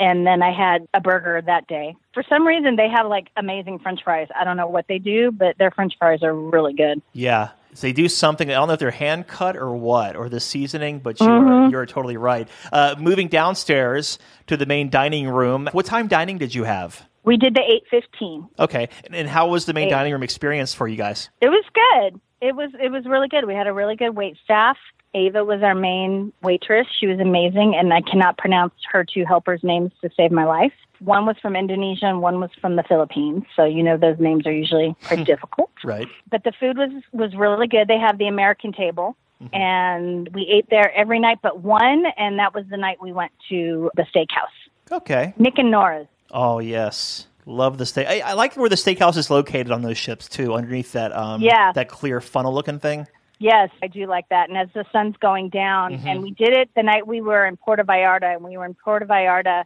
And 0.00 0.26
then 0.26 0.42
I 0.42 0.50
had 0.50 0.88
a 0.94 1.00
burger 1.00 1.40
that 1.44 1.66
day. 1.66 1.94
For 2.14 2.24
some 2.28 2.46
reason, 2.46 2.76
they 2.76 2.88
have 2.88 3.06
like 3.06 3.28
amazing 3.36 3.80
French 3.80 4.00
fries. 4.02 4.28
I 4.34 4.44
don't 4.44 4.56
know 4.56 4.66
what 4.66 4.86
they 4.88 4.98
do, 4.98 5.30
but 5.30 5.58
their 5.58 5.70
French 5.70 5.92
fries 5.98 6.22
are 6.22 6.34
really 6.34 6.72
good. 6.72 7.02
Yeah, 7.12 7.50
so 7.74 7.86
they 7.86 7.92
do 7.92 8.08
something. 8.08 8.50
I 8.50 8.54
don't 8.54 8.68
know 8.68 8.74
if 8.74 8.80
they're 8.80 8.90
hand 8.90 9.26
cut 9.26 9.56
or 9.56 9.76
what, 9.76 10.16
or 10.16 10.28
the 10.30 10.40
seasoning, 10.40 11.00
but 11.00 11.20
you're 11.20 11.68
you're 11.68 11.86
totally 11.86 12.16
right. 12.16 12.48
Uh, 12.72 12.94
moving 12.98 13.28
downstairs 13.28 14.18
to 14.46 14.56
the 14.56 14.66
main 14.66 14.88
dining 14.88 15.28
room. 15.28 15.68
What 15.72 15.86
time 15.86 16.08
dining 16.08 16.38
did 16.38 16.54
you 16.54 16.64
have? 16.64 17.06
We 17.22 17.36
did 17.36 17.54
the 17.54 17.60
eight 17.60 17.82
fifteen. 17.90 18.48
Okay, 18.58 18.88
and, 19.04 19.14
and 19.14 19.28
how 19.28 19.48
was 19.48 19.66
the 19.66 19.74
main 19.74 19.88
Eight. 19.88 19.90
dining 19.90 20.12
room 20.12 20.22
experience 20.22 20.72
for 20.72 20.88
you 20.88 20.96
guys? 20.96 21.28
It 21.42 21.50
was 21.50 21.64
good. 21.74 22.20
It 22.40 22.56
was 22.56 22.70
it 22.82 22.90
was 22.90 23.04
really 23.04 23.28
good. 23.28 23.46
We 23.46 23.54
had 23.54 23.66
a 23.66 23.72
really 23.74 23.96
good 23.96 24.16
wait 24.16 24.38
staff. 24.42 24.78
Ava 25.14 25.44
was 25.44 25.62
our 25.62 25.74
main 25.74 26.32
waitress. 26.42 26.86
She 26.98 27.06
was 27.06 27.18
amazing, 27.18 27.74
and 27.76 27.92
I 27.92 28.00
cannot 28.00 28.38
pronounce 28.38 28.74
her 28.92 29.04
two 29.04 29.24
helpers' 29.24 29.60
names 29.64 29.92
to 30.02 30.10
save 30.16 30.30
my 30.30 30.44
life. 30.44 30.72
One 31.00 31.26
was 31.26 31.36
from 31.40 31.56
Indonesia 31.56 32.06
and 32.06 32.20
one 32.20 32.40
was 32.40 32.50
from 32.60 32.76
the 32.76 32.82
Philippines. 32.82 33.44
So 33.56 33.64
you 33.64 33.82
know 33.82 33.96
those 33.96 34.18
names 34.20 34.46
are 34.46 34.52
usually 34.52 34.94
pretty 35.02 35.24
difficult. 35.24 35.70
Right. 35.82 36.06
But 36.30 36.44
the 36.44 36.52
food 36.60 36.76
was 36.78 36.90
was 37.12 37.34
really 37.34 37.66
good. 37.66 37.88
They 37.88 37.98
have 37.98 38.18
the 38.18 38.26
American 38.28 38.72
table, 38.72 39.16
and 39.52 40.28
we 40.34 40.42
ate 40.42 40.68
there 40.70 40.92
every 40.94 41.18
night 41.18 41.38
but 41.42 41.60
one, 41.60 42.04
and 42.16 42.38
that 42.38 42.54
was 42.54 42.64
the 42.70 42.76
night 42.76 42.98
we 43.00 43.12
went 43.12 43.32
to 43.48 43.90
the 43.96 44.02
steakhouse, 44.14 44.92
Okay. 44.92 45.32
Nick 45.38 45.54
and 45.58 45.70
Nora's. 45.70 46.06
Oh 46.30 46.58
yes, 46.58 47.26
love 47.46 47.78
the 47.78 47.86
steak. 47.86 48.06
I, 48.06 48.20
I 48.20 48.32
like 48.34 48.54
where 48.56 48.68
the 48.68 48.76
steakhouse 48.76 49.16
is 49.16 49.30
located 49.30 49.70
on 49.72 49.80
those 49.82 49.96
ships 49.98 50.28
too, 50.28 50.54
underneath 50.54 50.92
that 50.92 51.16
um 51.16 51.40
Yeah. 51.40 51.72
that 51.72 51.88
clear 51.88 52.20
funnel 52.20 52.52
looking 52.54 52.78
thing. 52.78 53.06
Yes, 53.40 53.70
I 53.82 53.86
do 53.86 54.06
like 54.06 54.28
that. 54.28 54.50
And 54.50 54.58
as 54.58 54.68
the 54.74 54.84
sun's 54.92 55.16
going 55.16 55.48
down, 55.48 55.94
mm-hmm. 55.94 56.06
and 56.06 56.22
we 56.22 56.30
did 56.30 56.52
it 56.52 56.68
the 56.76 56.82
night 56.82 57.06
we 57.06 57.22
were 57.22 57.46
in 57.46 57.56
Puerto 57.56 57.82
Vallarta, 57.82 58.34
and 58.34 58.44
we 58.44 58.58
were 58.58 58.66
in 58.66 58.74
Puerto 58.74 59.06
Vallarta 59.06 59.64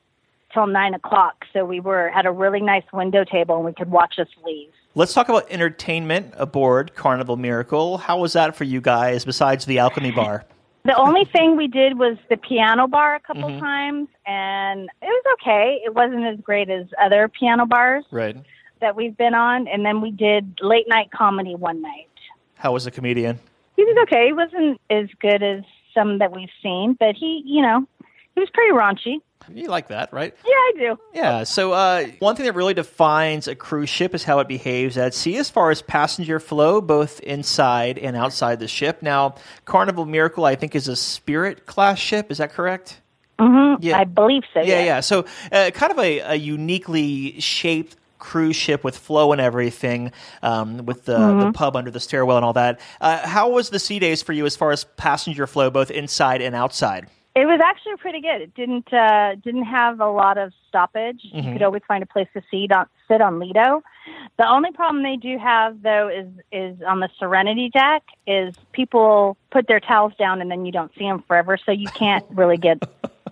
till 0.53 0.69
nine 0.69 0.95
o'clock. 0.95 1.45
So 1.53 1.65
we 1.65 1.81
were 1.81 2.09
at 2.11 2.25
a 2.25 2.31
really 2.31 2.61
nice 2.61 2.85
window 2.93 3.25
table, 3.25 3.57
and 3.57 3.65
we 3.65 3.73
could 3.73 3.91
watch 3.91 4.15
us 4.21 4.29
leave. 4.47 4.71
Let's 4.95 5.13
talk 5.13 5.29
about 5.29 5.51
entertainment 5.51 6.35
aboard 6.37 6.95
Carnival 6.95 7.37
Miracle. 7.37 7.99
How 7.99 8.21
was 8.21 8.33
that 8.35 8.55
for 8.55 8.63
you 8.63 8.81
guys 8.81 9.25
besides 9.25 9.65
the 9.65 9.81
Alchemy 9.81 10.13
Bar? 10.13 10.45
The 10.85 10.97
only 10.97 11.25
thing 11.25 11.57
we 11.57 11.67
did 11.67 11.99
was 11.99 12.17
the 12.31 12.37
piano 12.37 12.87
bar 12.87 13.17
a 13.17 13.21
couple 13.21 13.49
mm-hmm. 13.49 13.59
times, 13.59 14.09
and 14.25 14.89
it 15.03 15.07
was 15.07 15.25
okay. 15.41 15.81
It 15.85 15.95
wasn't 15.95 16.27
as 16.27 16.39
great 16.41 16.71
as 16.71 16.87
other 17.03 17.27
piano 17.27 17.67
bars 17.67 18.05
Right. 18.13 18.37
that 18.81 18.95
we've 18.95 19.17
been 19.17 19.35
on. 19.35 19.67
And 19.67 19.85
then 19.85 20.01
we 20.01 20.13
did 20.13 20.59
late 20.61 20.87
night 20.87 21.11
comedy 21.11 21.57
one 21.57 21.83
night. 21.83 22.07
How 22.57 22.73
was 22.73 22.85
the 22.85 22.93
comedian? 22.93 23.41
He 23.77 23.85
was 23.85 23.97
okay. 24.05 24.27
He 24.27 24.33
wasn't 24.33 24.81
as 24.91 25.09
good 25.21 25.43
as 25.43 25.65
some 25.93 26.19
that 26.19 26.33
we've 26.33 26.51
seen, 26.63 26.97
but 26.99 27.15
he, 27.15 27.43
you 27.45 27.63
know, 27.63 27.87
he 28.35 28.41
was 28.41 28.51
pretty 28.53 28.73
raunchy. 28.73 29.21
You 29.53 29.69
like 29.69 29.89
that, 29.89 30.13
right? 30.13 30.35
Yeah, 30.45 30.53
I 30.53 30.73
do. 30.79 30.99
Yeah. 31.13 31.45
So 31.45 31.73
uh, 31.73 32.07
one 32.19 32.35
thing 32.35 32.47
that 32.47 32.55
really 32.55 32.73
defines 32.75 33.47
a 33.47 33.55
cruise 33.55 33.91
ship 33.91 34.15
is 34.15 34.25
how 34.25 34.39
it 34.39 34.49
behaves 34.49 34.97
at 34.97 35.13
sea, 35.13 35.37
as 35.37 35.51
far 35.51 35.71
as 35.71 35.83
passenger 35.83 36.41
flow, 36.41 36.81
both 36.81 37.21
inside 37.21 37.99
and 37.99 38.17
outside 38.17 38.59
the 38.59 38.69
ship. 38.69 39.03
Now, 39.03 39.35
Carnival 39.67 40.07
Miracle, 40.07 40.45
I 40.47 40.55
think, 40.55 40.75
is 40.75 40.89
a 40.89 40.97
Spirit 40.97 41.67
class 41.67 41.99
ship. 41.99 42.31
Is 42.31 42.39
that 42.39 42.53
correct? 42.53 43.01
Mm-hmm. 43.39 43.83
Yeah. 43.83 43.99
I 43.99 44.05
believe 44.05 44.45
so. 44.55 44.61
Yeah, 44.61 44.67
yes. 44.67 44.87
yeah. 44.87 45.01
So, 45.01 45.27
uh, 45.53 45.71
kind 45.73 45.93
of 45.93 45.99
a, 45.99 46.21
a 46.21 46.35
uniquely 46.37 47.39
shaped 47.41 47.97
cruise 48.25 48.57
ship 48.57 48.83
with 48.83 48.97
flow 48.97 49.33
and 49.33 49.41
everything, 49.41 50.11
um, 50.43 50.87
with 50.87 51.05
the, 51.05 51.19
Mm-hmm. 51.19 51.41
the 51.41 51.53
pub 51.53 51.77
under 51.77 51.91
the 51.91 52.01
stairwell 52.01 52.37
and 52.39 52.45
all 52.45 52.55
that. 52.55 52.81
Uh, 53.01 53.19
how 53.27 53.51
was 53.51 53.69
the 53.71 53.79
sea 53.79 53.99
days 53.99 54.23
for 54.23 54.33
you 54.33 54.47
as 54.47 54.57
far 54.57 54.73
as 54.73 54.85
passenger 54.97 55.47
flow, 55.47 55.69
both 55.71 55.91
inside 55.91 56.41
and 56.41 56.55
outside? 56.57 57.07
It 57.37 57.47
was 57.47 57.61
actually 57.63 57.97
pretty 57.97 58.21
good. 58.21 58.41
It 58.41 58.55
didn't 58.55 58.93
uh, 58.93 59.35
didn't 59.43 59.65
have 59.65 60.01
a 60.01 60.09
lot 60.09 60.39
of 60.39 60.53
stoppage. 60.69 61.19
You 61.23 61.43
Mhm. 61.43 61.53
could 61.53 61.63
always 61.63 61.83
find 61.87 62.03
a 62.03 62.07
place 62.07 62.29
to 62.35 62.43
sit 62.51 62.71
on 62.73 62.87
sit 63.09 63.21
on 63.21 63.41
Lido. 63.41 63.83
The 64.39 64.49
only 64.49 64.71
problem 64.73 65.03
they 65.03 65.17
do 65.17 65.37
have 65.39 65.83
though 65.83 66.09
is 66.09 66.29
is 66.53 66.81
on 66.87 67.01
the 67.01 67.09
Serenity 67.19 67.71
deck 67.71 68.05
is 68.27 68.55
people 68.73 69.37
put 69.51 69.67
their 69.67 69.81
towels 69.81 70.13
down 70.17 70.41
and 70.43 70.49
then 70.51 70.65
you 70.65 70.71
don't 70.73 70.93
see 70.97 71.05
them 71.05 71.25
forever, 71.27 71.59
so 71.59 71.73
you 71.73 71.89
can't 71.89 72.25
really 72.31 72.57
get 72.57 72.79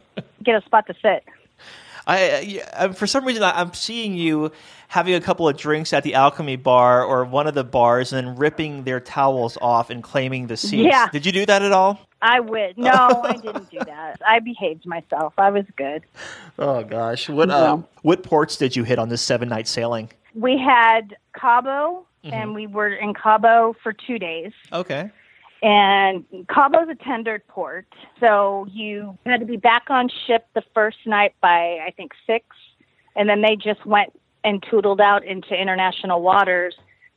get 0.42 0.56
a 0.60 0.62
spot 0.66 0.86
to 0.88 0.94
sit. 1.00 1.22
I, 2.06 2.62
uh, 2.74 2.92
for 2.92 3.06
some 3.06 3.24
reason 3.24 3.42
I- 3.42 3.60
I'm 3.60 3.72
seeing 3.74 4.14
you 4.14 4.50
having 4.88 5.14
a 5.14 5.20
couple 5.20 5.48
of 5.48 5.56
drinks 5.56 5.92
at 5.92 6.02
the 6.02 6.14
Alchemy 6.14 6.56
Bar 6.56 7.04
or 7.04 7.24
one 7.24 7.46
of 7.46 7.54
the 7.54 7.64
bars, 7.64 8.12
and 8.12 8.26
then 8.26 8.36
ripping 8.36 8.84
their 8.84 9.00
towels 9.00 9.56
off 9.62 9.88
and 9.90 10.02
claiming 10.02 10.48
the 10.48 10.56
seats. 10.56 10.84
Yeah. 10.84 11.08
Did 11.12 11.24
you 11.24 11.32
do 11.32 11.46
that 11.46 11.62
at 11.62 11.72
all? 11.72 12.00
I 12.20 12.40
would 12.40 12.76
no, 12.78 12.90
I 13.24 13.32
didn't 13.32 13.70
do 13.70 13.78
that. 13.78 14.20
I 14.26 14.38
behaved 14.40 14.86
myself. 14.86 15.32
I 15.38 15.50
was 15.50 15.64
good. 15.76 16.02
Oh 16.58 16.84
gosh, 16.84 17.28
what 17.28 17.50
uh, 17.50 17.78
what 18.02 18.22
ports 18.22 18.56
did 18.56 18.76
you 18.76 18.84
hit 18.84 18.98
on 18.98 19.08
this 19.08 19.22
seven 19.22 19.48
night 19.48 19.66
sailing? 19.66 20.10
We 20.34 20.56
had 20.58 21.16
Cabo, 21.34 22.06
Mhm. 22.24 22.32
and 22.32 22.54
we 22.54 22.66
were 22.68 22.88
in 22.88 23.12
Cabo 23.14 23.74
for 23.82 23.92
two 23.92 24.18
days. 24.18 24.52
Okay. 24.72 25.10
And 25.62 26.24
Cabo's 26.48 26.88
a 26.90 26.96
tender 26.96 27.40
port, 27.46 27.86
so 28.18 28.66
you 28.68 29.16
had 29.24 29.38
to 29.40 29.46
be 29.46 29.56
back 29.56 29.84
on 29.90 30.08
ship 30.26 30.46
the 30.54 30.62
first 30.74 30.98
night 31.06 31.34
by 31.40 31.78
I 31.86 31.92
think 31.96 32.12
six, 32.26 32.44
and 33.14 33.28
then 33.28 33.42
they 33.42 33.54
just 33.54 33.86
went 33.86 34.12
and 34.42 34.60
tootled 34.68 35.00
out 35.00 35.24
into 35.24 35.54
international 35.54 36.20
waters 36.20 36.74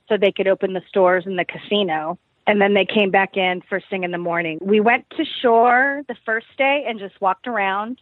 so 0.08 0.18
they 0.18 0.32
could 0.32 0.48
open 0.48 0.74
the 0.74 0.84
stores 0.88 1.25
and 1.25 1.40
the 1.40 1.46
casino. 1.46 2.20
And 2.48 2.62
then 2.62 2.75
they 2.75 2.86
came 2.86 3.10
back 3.10 3.36
in 3.36 3.64
first 3.68 3.90
thing 3.90 4.04
in 4.04 4.12
the 4.12 4.20
morning. 4.20 4.60
We 4.62 4.80
went 4.80 5.10
to 5.18 5.25
shore 5.42 6.04
the 6.08 6.16
first 6.25 6.46
day 6.58 6.86
and 6.88 7.00
just 7.00 7.20
walked 7.20 7.48
around, 7.48 8.00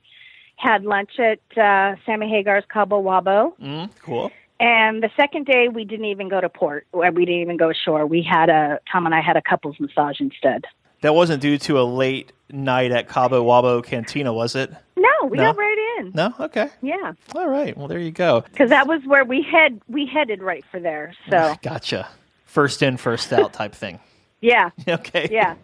had 0.58 0.84
lunch 0.84 1.12
at 1.18 1.40
uh, 1.58 1.96
Sammy 2.06 2.28
Hagar's 2.30 2.66
Cabo 2.68 3.02
Wabo. 3.02 3.58
Mm, 3.58 3.90
cool. 4.02 4.30
And 4.64 5.04
the 5.04 5.10
second 5.18 5.46
day, 5.46 5.68
we 5.68 5.84
didn't 5.84 6.06
even 6.06 6.30
go 6.30 6.40
to 6.40 6.48
port. 6.48 6.88
We 6.94 7.26
didn't 7.26 7.42
even 7.42 7.58
go 7.58 7.70
ashore. 7.70 8.06
We 8.08 8.22
had 8.24 8.48
a 8.50 8.80
Tom 8.90 9.06
and 9.06 9.14
I 9.14 9.20
had 9.20 9.36
a 9.36 9.42
couples 9.42 9.76
massage 9.78 10.22
instead. 10.22 10.64
That 11.02 11.14
wasn't 11.14 11.42
due 11.42 11.58
to 11.58 11.82
a 11.82 11.84
late 11.84 12.32
night 12.50 12.92
at 12.92 13.10
Cabo 13.10 13.44
Wabo 13.44 13.84
Cantina, 13.84 14.32
was 14.32 14.56
it? 14.56 14.72
No, 14.96 15.10
we 15.28 15.36
No? 15.38 15.44
got 15.52 15.58
right 15.58 15.98
in. 16.00 16.12
No. 16.16 16.34
Okay. 16.40 16.70
Yeah, 16.82 17.12
All 17.36 17.50
right. 17.50 17.76
Well, 17.78 17.90
there 17.90 18.00
you 18.00 18.12
go. 18.12 18.40
because 18.40 18.70
that 18.70 18.88
was 18.88 19.02
where 19.06 19.26
we 19.26 19.42
head. 19.42 19.82
We 19.90 20.06
headed 20.06 20.42
right 20.42 20.64
for 20.72 20.80
there. 20.80 21.14
So 21.30 21.56
Gotcha. 21.62 22.08
First 22.46 22.82
in, 22.82 22.96
first 22.96 23.34
out 23.34 23.52
type 23.52 23.76
thing. 23.76 24.00
yeah, 24.42 24.70
Okay. 24.88 25.28
yeah. 25.30 25.56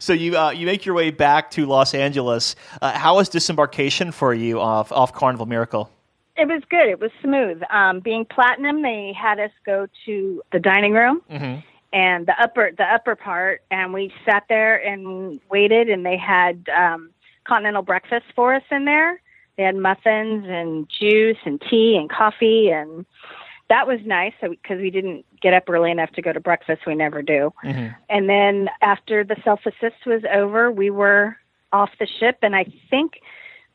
So 0.00 0.14
you 0.14 0.38
uh, 0.38 0.50
you 0.52 0.64
make 0.64 0.86
your 0.86 0.94
way 0.94 1.10
back 1.10 1.50
to 1.52 1.66
Los 1.66 1.92
Angeles. 1.92 2.56
Uh, 2.80 2.92
how 2.96 3.16
was 3.16 3.28
disembarkation 3.28 4.12
for 4.12 4.32
you 4.32 4.58
off 4.58 4.90
off 4.92 5.12
Carnival 5.12 5.44
Miracle? 5.44 5.90
It 6.36 6.48
was 6.48 6.62
good. 6.68 6.88
It 6.88 7.00
was 7.00 7.10
smooth. 7.22 7.62
Um, 7.70 8.00
being 8.00 8.24
platinum, 8.24 8.82
they 8.82 9.14
had 9.18 9.40
us 9.40 9.50
go 9.64 9.86
to 10.04 10.42
the 10.52 10.58
dining 10.58 10.92
room 10.92 11.22
Mm-hmm. 11.30 11.60
and 11.92 12.26
the 12.26 12.34
upper 12.40 12.72
the 12.76 12.84
upper 12.84 13.16
part, 13.16 13.62
and 13.70 13.92
we 13.94 14.12
sat 14.24 14.44
there 14.48 14.76
and 14.76 15.40
waited. 15.50 15.88
And 15.88 16.04
they 16.04 16.16
had 16.16 16.68
um, 16.76 17.10
continental 17.44 17.82
breakfast 17.82 18.26
for 18.34 18.54
us 18.54 18.64
in 18.70 18.84
there. 18.84 19.20
They 19.56 19.62
had 19.62 19.76
muffins 19.76 20.44
and 20.46 20.86
juice 21.00 21.38
and 21.46 21.60
tea 21.70 21.96
and 21.96 22.10
coffee, 22.10 22.68
and 22.70 23.06
that 23.70 23.86
was 23.86 24.00
nice 24.04 24.34
because 24.42 24.78
we 24.78 24.90
didn't 24.90 25.24
get 25.40 25.54
up 25.54 25.64
early 25.68 25.90
enough 25.90 26.10
to 26.12 26.22
go 26.22 26.32
to 26.32 26.40
breakfast. 26.40 26.82
We 26.86 26.94
never 26.94 27.22
do. 27.22 27.52
Mm-hmm. 27.64 27.94
And 28.10 28.28
then 28.28 28.68
after 28.82 29.24
the 29.24 29.36
self 29.42 29.60
assist 29.64 30.04
was 30.04 30.22
over, 30.32 30.70
we 30.70 30.90
were 30.90 31.38
off 31.72 31.90
the 31.98 32.06
ship, 32.06 32.38
and 32.42 32.54
I 32.54 32.66
think 32.90 33.20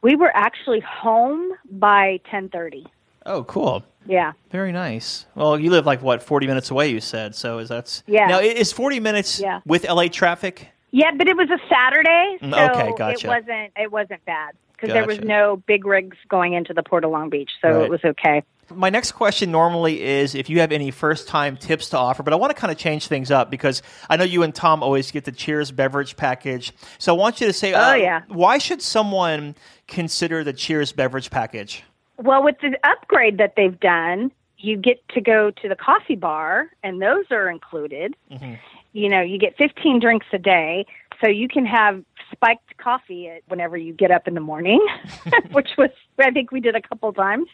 we 0.02 0.16
were 0.16 0.36
actually 0.36 0.80
home 0.82 1.52
by 1.72 2.20
ten 2.30 2.50
thirty. 2.50 2.86
Oh, 3.26 3.44
cool. 3.44 3.84
Yeah. 4.08 4.34
Very 4.50 4.72
nice. 4.72 5.28
Well, 5.36 5.60
you 5.60 5.70
live 5.70 5.86
like 5.86 6.02
what 6.02 6.24
forty 6.24 6.48
minutes 6.48 6.72
away. 6.72 6.90
You 6.90 7.00
said 7.00 7.36
so. 7.36 7.60
Is 7.60 7.70
that's 7.70 8.04
Yeah. 8.08 8.28
Now 8.28 8.40
is 8.40 8.72
forty 8.72 9.00
minutes 9.00 9.40
Yeah. 9.40 9.62
with 9.66 9.86
LA 9.88 10.08
traffic? 10.08 10.68
Yeah, 10.92 11.12
but 11.16 11.28
it 11.30 11.38
was 11.38 11.50
a 11.50 11.58
Saturday, 11.70 12.38
Mm, 12.42 12.52
so 12.54 12.80
okay, 12.82 12.94
gotcha. 12.98 13.28
it 13.28 13.30
wasn't 13.30 13.72
it 13.78 13.92
wasn't 13.92 14.26
bad 14.26 14.56
because 14.74 14.92
there 14.92 15.06
was 15.06 15.22
no 15.22 15.58
big 15.68 15.86
rigs 15.86 16.18
going 16.28 16.54
into 16.54 16.74
the 16.74 16.84
Port 16.84 17.06
of 17.06 17.12
Long 17.12 17.30
Beach, 17.30 17.52
so 17.62 17.70
Right. 17.70 17.84
it 17.84 17.90
was 17.90 18.04
okay. 18.04 18.44
My 18.70 18.90
next 18.90 19.14
question 19.14 19.52
normally 19.52 20.02
is 20.02 20.34
if 20.36 20.50
you 20.50 20.60
have 20.62 20.72
any 20.72 20.92
first 20.92 21.28
time 21.28 21.58
tips 21.58 21.90
to 21.90 21.98
offer, 21.98 22.24
but 22.24 22.32
I 22.32 22.38
want 22.38 22.56
to 22.56 22.60
kind 22.60 22.72
of 22.72 22.78
change 22.78 23.08
things 23.08 23.30
up 23.32 23.50
because 23.52 23.82
I 24.10 24.16
know 24.16 24.24
you 24.24 24.44
and 24.44 24.56
Tom 24.56 24.82
always 24.82 25.12
get 25.12 25.26
the 25.26 25.32
Cheers 25.32 25.72
beverage 25.72 26.16
package. 26.16 26.72
So 26.98 27.14
I 27.14 27.18
want 27.18 27.42
you 27.42 27.48
to 27.48 27.54
say, 27.54 27.74
Oh, 27.74 27.92
uh, 27.92 27.94
yeah. 27.96 28.22
why 28.30 28.60
should 28.60 28.82
someone 28.82 29.56
consider 29.88 30.44
the 30.44 30.54
Cheers 30.54 30.94
beverage 30.94 31.30
package? 31.32 31.84
Well, 32.18 32.44
with 32.44 32.60
the 32.62 32.78
upgrade 32.84 33.38
that 33.40 33.56
they've 33.58 33.78
done, 33.80 34.32
you 34.58 34.78
get 34.78 35.06
to 35.10 35.22
go 35.22 35.52
to 35.52 35.68
the 35.68 35.76
coffee 35.76 36.16
bar, 36.16 36.70
and 36.84 37.02
those 37.02 37.26
are 37.32 37.50
included. 37.50 38.16
Mhm. 38.32 38.58
You 38.94 39.10
know, 39.10 39.22
you 39.22 39.38
get 39.40 39.58
15 39.58 40.00
drinks 40.00 40.28
a 40.32 40.38
day, 40.38 40.86
so 41.20 41.28
you 41.28 41.48
can 41.48 41.66
have 41.66 42.04
spiked 42.32 42.78
coffee 42.78 43.28
at 43.28 43.42
whenever 43.48 43.76
you 43.76 43.92
get 43.92 44.12
up 44.12 44.28
in 44.28 44.34
the 44.36 44.40
morning, 44.40 44.80
which 45.52 45.70
was 45.78 45.90
I 46.20 46.30
think 46.32 46.52
we 46.52 46.60
did 46.62 46.76
a 46.76 46.82
couple 46.82 47.12
times. 47.12 47.48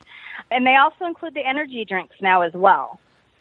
And 0.52 0.66
they 0.66 0.76
also 0.76 1.06
include 1.06 1.34
the 1.34 1.46
energy 1.46 1.86
drinks 1.86 2.16
now 2.22 2.42
as 2.42 2.54
well. 2.54 3.00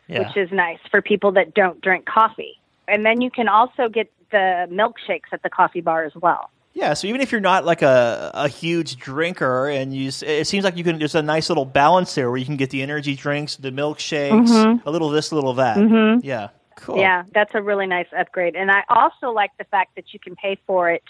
Yeah. 0.08 0.20
which 0.20 0.36
is 0.36 0.52
nice 0.52 0.78
for 0.88 1.02
people 1.02 1.32
that 1.32 1.52
don't 1.52 1.80
drink 1.80 2.06
coffee. 2.06 2.60
And 2.86 3.04
then 3.04 3.20
you 3.20 3.28
can 3.28 3.48
also 3.48 3.88
get 3.88 4.08
the 4.30 4.68
milkshakes 4.70 5.32
at 5.32 5.42
the 5.42 5.50
coffee 5.50 5.80
bar 5.80 6.04
as 6.04 6.14
well. 6.14 6.48
Yeah, 6.74 6.94
so 6.94 7.08
even 7.08 7.20
if 7.20 7.32
you're 7.32 7.40
not 7.40 7.64
like 7.64 7.82
a, 7.82 8.30
a 8.34 8.46
huge 8.46 8.98
drinker, 8.98 9.66
and 9.68 9.92
you, 9.92 10.08
it 10.22 10.46
seems 10.46 10.62
like 10.62 10.76
you 10.76 10.84
can. 10.84 11.00
There's 11.00 11.16
a 11.16 11.22
nice 11.22 11.48
little 11.48 11.64
balance 11.64 12.14
there 12.14 12.30
where 12.30 12.36
you 12.38 12.44
can 12.44 12.56
get 12.56 12.70
the 12.70 12.82
energy 12.82 13.16
drinks, 13.16 13.56
the 13.56 13.70
milkshakes, 13.72 14.46
Mhm. 14.46 14.86
a 14.86 14.90
little 14.92 15.08
this, 15.08 15.32
a 15.32 15.34
little 15.34 15.54
that. 15.54 15.76
Mhm. 15.76 16.20
Yeah, 16.22 16.50
cool. 16.76 16.98
Yeah, 16.98 17.24
that's 17.34 17.54
a 17.54 17.62
really 17.62 17.86
nice 17.88 18.06
upgrade. 18.16 18.54
And 18.54 18.70
I 18.70 18.84
also 18.88 19.30
like 19.32 19.50
the 19.58 19.64
fact 19.64 19.96
that 19.96 20.12
you 20.14 20.20
can 20.20 20.36
pay 20.36 20.56
for 20.68 20.88
it 20.88 21.02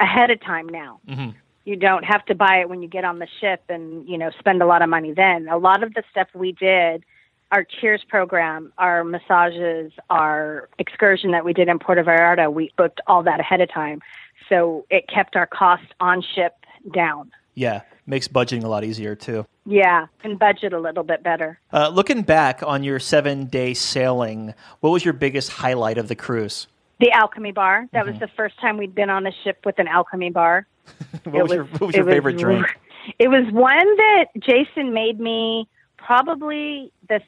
ahead 0.00 0.30
of 0.30 0.40
time 0.40 0.68
now. 0.68 1.00
hmm 1.06 1.30
You 1.64 1.76
don't 1.76 2.04
have 2.04 2.24
to 2.26 2.34
buy 2.34 2.60
it 2.60 2.68
when 2.68 2.82
you 2.82 2.88
get 2.88 3.04
on 3.04 3.18
the 3.18 3.28
ship 3.40 3.62
and, 3.68 4.08
you 4.08 4.18
know, 4.18 4.30
spend 4.38 4.62
a 4.62 4.66
lot 4.66 4.82
of 4.82 4.88
money 4.88 5.12
then. 5.12 5.48
A 5.48 5.58
lot 5.58 5.82
of 5.82 5.94
the 5.94 6.02
stuff 6.10 6.28
we 6.34 6.52
did, 6.52 7.04
our 7.52 7.64
Cheers 7.64 8.02
program, 8.08 8.72
our 8.78 9.04
massages, 9.04 9.92
our 10.10 10.68
excursion 10.78 11.30
that 11.32 11.44
we 11.44 11.52
did 11.52 11.68
in 11.68 11.78
Puerto 11.78 12.02
Vallarta, 12.02 12.52
we 12.52 12.72
booked 12.76 13.00
all 13.06 13.22
that 13.22 13.38
ahead 13.38 13.60
of 13.60 13.70
time. 13.70 14.00
So 14.48 14.86
it 14.90 15.08
kept 15.08 15.36
our 15.36 15.46
cost 15.46 15.84
on 16.00 16.22
ship 16.34 16.56
down. 16.92 17.30
Yeah, 17.54 17.82
makes 18.06 18.26
budgeting 18.26 18.64
a 18.64 18.68
lot 18.68 18.84
easier 18.84 19.14
too. 19.14 19.46
Yeah, 19.66 20.06
and 20.24 20.38
budget 20.38 20.72
a 20.72 20.80
little 20.80 21.04
bit 21.04 21.22
better. 21.22 21.60
Uh, 21.72 21.88
looking 21.88 22.22
back 22.22 22.62
on 22.62 22.82
your 22.82 22.98
seven 22.98 23.46
day 23.46 23.74
sailing, 23.74 24.54
what 24.80 24.90
was 24.90 25.04
your 25.04 25.14
biggest 25.14 25.50
highlight 25.50 25.98
of 25.98 26.08
the 26.08 26.16
cruise? 26.16 26.66
The 27.02 27.10
Alchemy 27.10 27.50
Bar. 27.52 27.88
That 27.92 28.04
Mm-hmm. 28.04 28.12
was 28.12 28.20
the 28.20 28.28
first 28.36 28.58
time 28.60 28.78
we'd 28.78 28.94
been 28.94 29.10
on 29.10 29.26
a 29.26 29.32
ship 29.42 29.58
with 29.66 29.78
an 29.78 29.88
Alchemy 29.88 30.30
Bar. 30.30 30.66
What 31.24 31.42
was, 31.48 31.50
your, 31.52 31.64
what 31.64 31.80
was 31.82 31.96
your 31.96 32.06
favorite 32.06 32.38
drink? 32.38 32.66
It 33.18 33.26
was 33.28 33.44
one 33.52 33.96
that 33.96 34.26
Jason 34.38 34.92
made 34.94 35.18
me 35.18 35.66
probably 35.98 36.92
the 37.08 37.20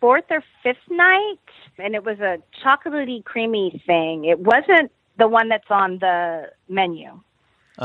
fourth 0.00 0.24
or 0.30 0.42
fifth 0.62 0.88
night, 0.90 1.38
and 1.78 1.94
it 1.94 2.02
was 2.02 2.18
a 2.20 2.38
chocolatey, 2.64 3.22
creamy 3.22 3.82
thing. 3.86 4.24
It 4.24 4.38
wasn't 4.40 4.90
the 5.18 5.28
one 5.28 5.50
that's 5.50 5.70
on 5.70 5.98
the 5.98 6.50
menu. 6.70 7.20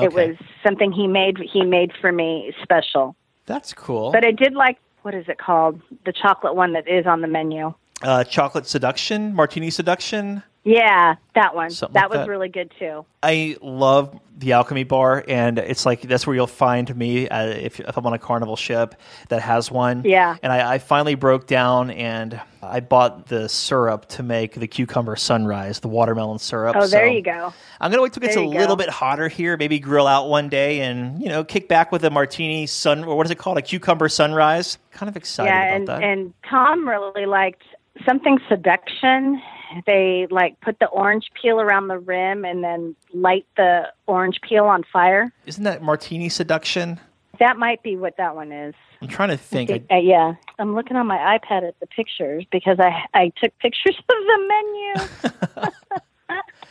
It 0.01 0.13
was 0.13 0.37
something 0.65 0.93
he 0.93 1.05
made. 1.07 1.37
He 1.51 1.63
made 1.65 1.91
for 1.99 2.13
me 2.13 2.53
special. 2.63 3.17
That's 3.45 3.73
cool. 3.73 4.13
But 4.13 4.25
I 4.25 4.31
did 4.31 4.53
like 4.53 4.77
what 5.01 5.13
is 5.13 5.25
it 5.27 5.37
called? 5.37 5.81
The 6.05 6.13
chocolate 6.13 6.55
one 6.55 6.71
that 6.73 6.87
is 6.87 7.05
on 7.05 7.19
the 7.19 7.27
menu. 7.27 7.73
Uh, 8.01 8.23
chocolate 8.23 8.67
seduction, 8.67 9.33
martini 9.35 9.69
seduction. 9.69 10.43
Yeah, 10.63 11.15
that 11.33 11.55
one. 11.55 11.71
Something 11.71 11.93
that 11.95 12.03
like 12.03 12.09
was 12.11 12.19
that. 12.19 12.29
really 12.29 12.49
good 12.49 12.71
too. 12.77 13.03
I 13.23 13.57
love 13.61 14.19
the 14.37 14.51
Alchemy 14.53 14.83
Bar, 14.83 15.23
and 15.27 15.57
it's 15.57 15.85
like 15.87 16.01
that's 16.01 16.27
where 16.27 16.35
you'll 16.35 16.45
find 16.45 16.95
me 16.95 17.27
uh, 17.27 17.47
if, 17.47 17.79
if 17.79 17.97
I'm 17.97 18.05
on 18.05 18.13
a 18.13 18.19
carnival 18.19 18.55
ship 18.55 18.93
that 19.29 19.41
has 19.41 19.71
one. 19.71 20.03
Yeah. 20.05 20.37
And 20.43 20.53
I, 20.53 20.73
I 20.73 20.77
finally 20.77 21.15
broke 21.15 21.47
down 21.47 21.89
and 21.89 22.39
I 22.61 22.79
bought 22.79 23.27
the 23.27 23.49
syrup 23.49 24.07
to 24.09 24.23
make 24.23 24.53
the 24.53 24.67
cucumber 24.67 25.15
sunrise, 25.15 25.79
the 25.79 25.87
watermelon 25.87 26.37
syrup. 26.37 26.75
Oh, 26.75 26.85
there 26.85 27.07
So 27.07 27.11
you 27.11 27.21
go. 27.23 27.53
I'm 27.79 27.89
gonna 27.89 28.03
wait 28.03 28.13
till 28.13 28.21
it 28.21 28.27
gets 28.27 28.37
a 28.37 28.41
you 28.41 28.47
little 28.47 28.75
bit 28.75 28.89
hotter 28.89 29.27
here. 29.29 29.57
Maybe 29.57 29.79
grill 29.79 30.05
out 30.05 30.29
one 30.29 30.47
day 30.47 30.81
and 30.81 31.21
you 31.21 31.29
know 31.29 31.43
kick 31.43 31.67
back 31.67 31.91
with 31.91 32.03
a 32.03 32.11
martini 32.11 32.67
sun 32.67 33.03
or 33.03 33.15
what 33.15 33.25
is 33.25 33.31
it 33.31 33.39
called? 33.39 33.57
A 33.57 33.63
cucumber 33.63 34.09
sunrise. 34.09 34.77
Kind 34.91 35.09
of 35.09 35.17
excited 35.17 35.49
yeah, 35.49 35.75
about 35.77 36.01
that. 36.01 36.03
and 36.03 36.33
Tom 36.47 36.87
really 36.87 37.25
liked 37.25 37.63
something 38.05 38.39
seduction. 38.47 39.41
They 39.85 40.27
like 40.29 40.59
put 40.61 40.79
the 40.79 40.87
orange 40.87 41.31
peel 41.41 41.59
around 41.61 41.87
the 41.87 41.99
rim 41.99 42.45
and 42.45 42.63
then 42.63 42.95
light 43.13 43.45
the 43.57 43.91
orange 44.07 44.39
peel 44.41 44.65
on 44.65 44.83
fire. 44.91 45.31
Isn't 45.45 45.63
that 45.63 45.81
martini 45.81 46.29
seduction? 46.29 46.99
That 47.39 47.57
might 47.57 47.81
be 47.81 47.95
what 47.97 48.17
that 48.17 48.35
one 48.35 48.51
is. 48.51 48.75
I'm 49.01 49.07
trying 49.07 49.29
to 49.29 49.37
think. 49.37 49.71
I- 49.71 49.95
Uh, 49.95 49.99
yeah, 49.99 50.33
I'm 50.59 50.75
looking 50.75 50.95
on 50.95 51.07
my 51.07 51.17
iPad 51.17 51.67
at 51.67 51.79
the 51.79 51.87
pictures 51.87 52.45
because 52.51 52.79
I 52.79 53.03
I 53.13 53.31
took 53.41 53.57
pictures 53.59 53.97
of 53.99 54.05
the 54.07 54.47
menu. 54.47 55.71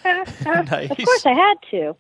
Nice. 0.05 0.91
Of 0.91 0.97
course, 0.97 1.27
I 1.27 1.33
had 1.35 1.55
to. 1.71 1.95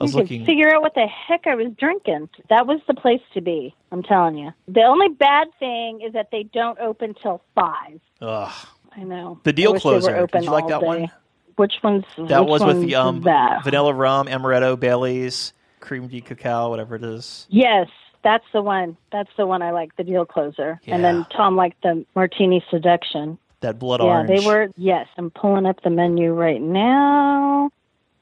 I 0.00 0.02
was 0.02 0.12
you 0.12 0.18
looking. 0.20 0.44
figure 0.44 0.74
out 0.74 0.82
what 0.82 0.94
the 0.94 1.06
heck 1.06 1.46
I 1.46 1.54
was 1.54 1.68
drinking. 1.78 2.28
That 2.50 2.66
was 2.66 2.80
the 2.86 2.94
place 2.94 3.22
to 3.32 3.40
be. 3.40 3.74
I'm 3.92 4.02
telling 4.02 4.36
you. 4.36 4.50
The 4.68 4.82
only 4.82 5.08
bad 5.08 5.48
thing 5.58 6.00
is 6.04 6.12
that 6.12 6.28
they 6.32 6.42
don't 6.42 6.78
open 6.80 7.14
till 7.14 7.40
five. 7.54 8.00
Ugh. 8.20 8.52
I 8.96 9.02
know. 9.02 9.40
The 9.42 9.52
deal 9.52 9.78
closer. 9.78 10.26
Did 10.26 10.44
you 10.44 10.50
like 10.50 10.68
that 10.68 10.80
day. 10.80 10.86
one? 10.86 11.10
Which 11.56 11.74
one's 11.82 12.04
That 12.16 12.42
which 12.42 12.50
was 12.50 12.64
with 12.64 12.80
the 12.80 12.96
um, 12.96 13.22
vanilla 13.22 13.94
rum, 13.94 14.26
amaretto, 14.26 14.78
Bailey's, 14.78 15.52
crème 15.80 16.10
de 16.10 16.20
cacao, 16.20 16.68
whatever 16.70 16.96
it 16.96 17.04
is. 17.04 17.46
Yes, 17.48 17.88
that's 18.24 18.44
the 18.52 18.62
one. 18.62 18.96
That's 19.12 19.30
the 19.36 19.46
one 19.46 19.62
I 19.62 19.70
like. 19.70 19.94
The 19.96 20.04
deal 20.04 20.24
closer. 20.24 20.80
And 20.86 21.04
then 21.04 21.26
Tom 21.36 21.54
liked 21.54 21.82
the 21.82 22.04
martini 22.16 22.64
seduction. 22.70 23.38
That 23.60 23.78
blood 23.78 24.00
yeah, 24.00 24.06
orange. 24.06 24.28
they 24.28 24.44
were. 24.44 24.68
Yes, 24.76 25.06
I'm 25.16 25.30
pulling 25.30 25.64
up 25.64 25.82
the 25.82 25.90
menu 25.90 26.32
right 26.32 26.60
now. 26.60 27.70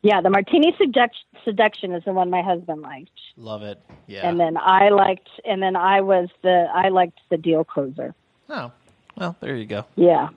Yeah, 0.03 0.21
the 0.21 0.31
martini 0.31 0.75
seduction, 0.79 1.25
seduction 1.45 1.93
is 1.93 2.05
the 2.05 2.13
one 2.13 2.29
my 2.29 2.43
husband 2.43 2.83
liked, 2.83 3.11
Love 3.37 3.63
it. 3.63 3.81
Yeah. 4.09 4.29
and 4.29 4.39
then 4.39 4.57
I 4.57 4.89
liked, 4.89 5.29
and 5.45 5.63
then 5.63 5.77
I 5.77 6.01
was 6.01 6.29
the 6.43 6.67
I 6.75 6.89
liked 6.89 7.21
the 7.31 7.37
deal 7.37 7.63
closer. 7.65 8.13
oh, 8.49 8.73
well, 9.17 9.37
there 9.41 9.55
you 9.55 9.67
go. 9.67 9.85
Yeah, 9.95 10.31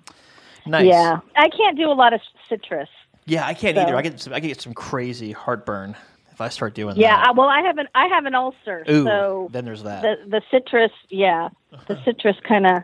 Nice. 0.65 0.85
yeah. 0.85 1.19
I 1.35 1.49
can't 1.49 1.77
do 1.77 1.89
a 1.89 1.93
lot 1.93 2.13
of 2.13 2.21
citrus. 2.49 2.89
Yeah, 3.25 3.45
I 3.45 3.53
can't 3.53 3.75
So- 3.75 3.83
either. 3.83 3.95
I 3.95 4.01
get 4.01 4.19
some, 4.19 4.33
I 4.33 4.39
get 4.39 4.61
some 4.61 4.73
crazy 4.73 5.31
heartburn 5.31 5.95
if 6.31 6.41
I 6.41 6.49
start 6.49 6.73
doing 6.73 6.95
Yeah, 6.97 7.15
that. 7.17 7.25
Yeah, 7.27 7.31
well, 7.31 7.47
I 7.49 7.61
have 7.61 7.77
an 7.77 7.87
I 7.95 8.07
have 8.07 8.25
an 8.25 8.35
ulcer, 8.35 8.83
Ooh, 8.89 9.03
so 9.05 9.47
then 9.51 9.65
there's 9.65 9.83
that. 9.83 10.01
the 10.01 10.17
the 10.29 10.41
citrus, 10.51 10.91
yeah, 11.09 11.49
the 11.87 11.93
uh-huh. 11.93 12.03
citrus 12.05 12.35
kind 12.47 12.65
of 12.67 12.83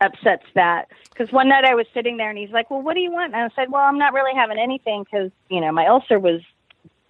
upsets 0.00 0.44
that. 0.54 0.88
Because 1.10 1.32
one 1.32 1.48
night 1.48 1.64
I 1.64 1.74
was 1.74 1.86
sitting 1.94 2.16
there 2.16 2.30
and 2.30 2.38
he's 2.38 2.50
like, 2.50 2.70
"Well, 2.70 2.80
what 2.82 2.94
do 2.94 3.00
you 3.00 3.12
want?" 3.12 3.34
And 3.34 3.42
I 3.42 3.48
said, 3.54 3.70
"Well, 3.70 3.82
I'm 3.82 3.98
not 3.98 4.12
really 4.12 4.34
having 4.34 4.58
anything 4.58 5.04
because 5.04 5.30
you 5.50 5.60
know 5.60 5.70
my 5.72 5.86
ulcer 5.86 6.18
was 6.18 6.40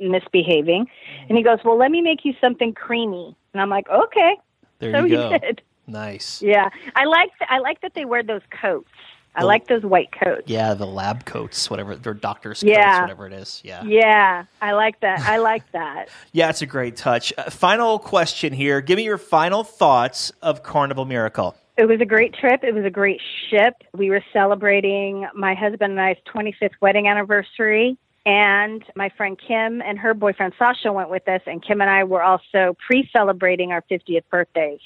misbehaving." 0.00 0.86
And 1.28 1.36
he 1.38 1.42
goes, 1.44 1.58
"Well, 1.64 1.76
let 1.78 1.90
me 1.90 2.00
make 2.00 2.24
you 2.24 2.34
something 2.40 2.72
creamy." 2.74 3.36
And 3.52 3.60
I'm 3.62 3.70
like, 3.70 3.88
"Okay." 3.88 4.36
there 4.80 4.92
so 4.92 4.98
you 5.04 5.04
he 5.04 5.14
go. 5.16 5.38
did. 5.38 5.62
Nice. 5.86 6.40
Yeah, 6.42 6.68
I 6.94 7.04
like 7.04 7.30
I 7.48 7.58
like 7.58 7.80
that 7.82 7.94
they 7.94 8.04
wear 8.04 8.22
those 8.22 8.42
coats. 8.50 8.88
I 9.34 9.40
The- 9.42 9.46
like 9.46 9.66
those 9.68 9.82
white 9.84 10.10
coats. 10.12 10.42
Yeah, 10.46 10.74
the 10.74 10.86
lab 10.86 11.24
coats, 11.24 11.70
whatever, 11.70 11.94
their 11.94 12.14
doctor's 12.14 12.62
Yeah. 12.62 12.84
coats, 12.84 13.00
whatever 13.02 13.26
it 13.26 13.32
is. 13.32 13.60
Yeah. 13.64 13.82
Yeah, 13.84 14.44
I 14.60 14.72
like 14.72 14.98
that. 15.00 15.20
I 15.20 15.36
like 15.38 15.62
that. 15.72 16.08
Yeah, 16.32 16.50
it's 16.50 16.62
a 16.62 16.66
great 16.66 16.96
touch. 16.96 17.32
Uh, 17.38 17.44
final 17.50 17.98
question 17.98 18.52
here. 18.52 18.80
Give 18.80 18.96
me 18.96 19.04
your 19.04 19.18
final 19.18 19.62
thoughts 19.62 20.32
of 20.42 20.62
Carnival 20.62 21.04
Miracle. 21.04 21.54
It 21.76 21.86
was 21.86 22.00
a 22.00 22.04
great 22.06 22.34
trip. 22.34 22.62
It 22.64 22.74
was 22.74 22.84
a 22.84 22.90
great 22.90 23.20
ship. 23.48 23.74
We 23.96 24.10
were 24.10 24.22
celebrating 24.32 25.26
my 25.34 25.54
husband 25.54 25.92
and 25.92 26.00
I's 26.00 26.16
25th 26.26 26.72
wedding 26.80 27.06
anniversary. 27.08 27.96
And 28.26 28.84
my 28.94 29.08
friend 29.16 29.38
Kim 29.38 29.80
and 29.80 29.98
her 29.98 30.12
boyfriend 30.12 30.52
Sasha 30.58 30.92
went 30.92 31.08
with 31.08 31.26
us, 31.26 31.40
and 31.46 31.64
Kim 31.66 31.80
and 31.80 31.88
I 31.88 32.04
were 32.04 32.22
also 32.22 32.76
pre 32.86 33.08
celebrating 33.16 33.72
our 33.72 33.82
50th 33.90 34.24
birthdays. 34.30 34.80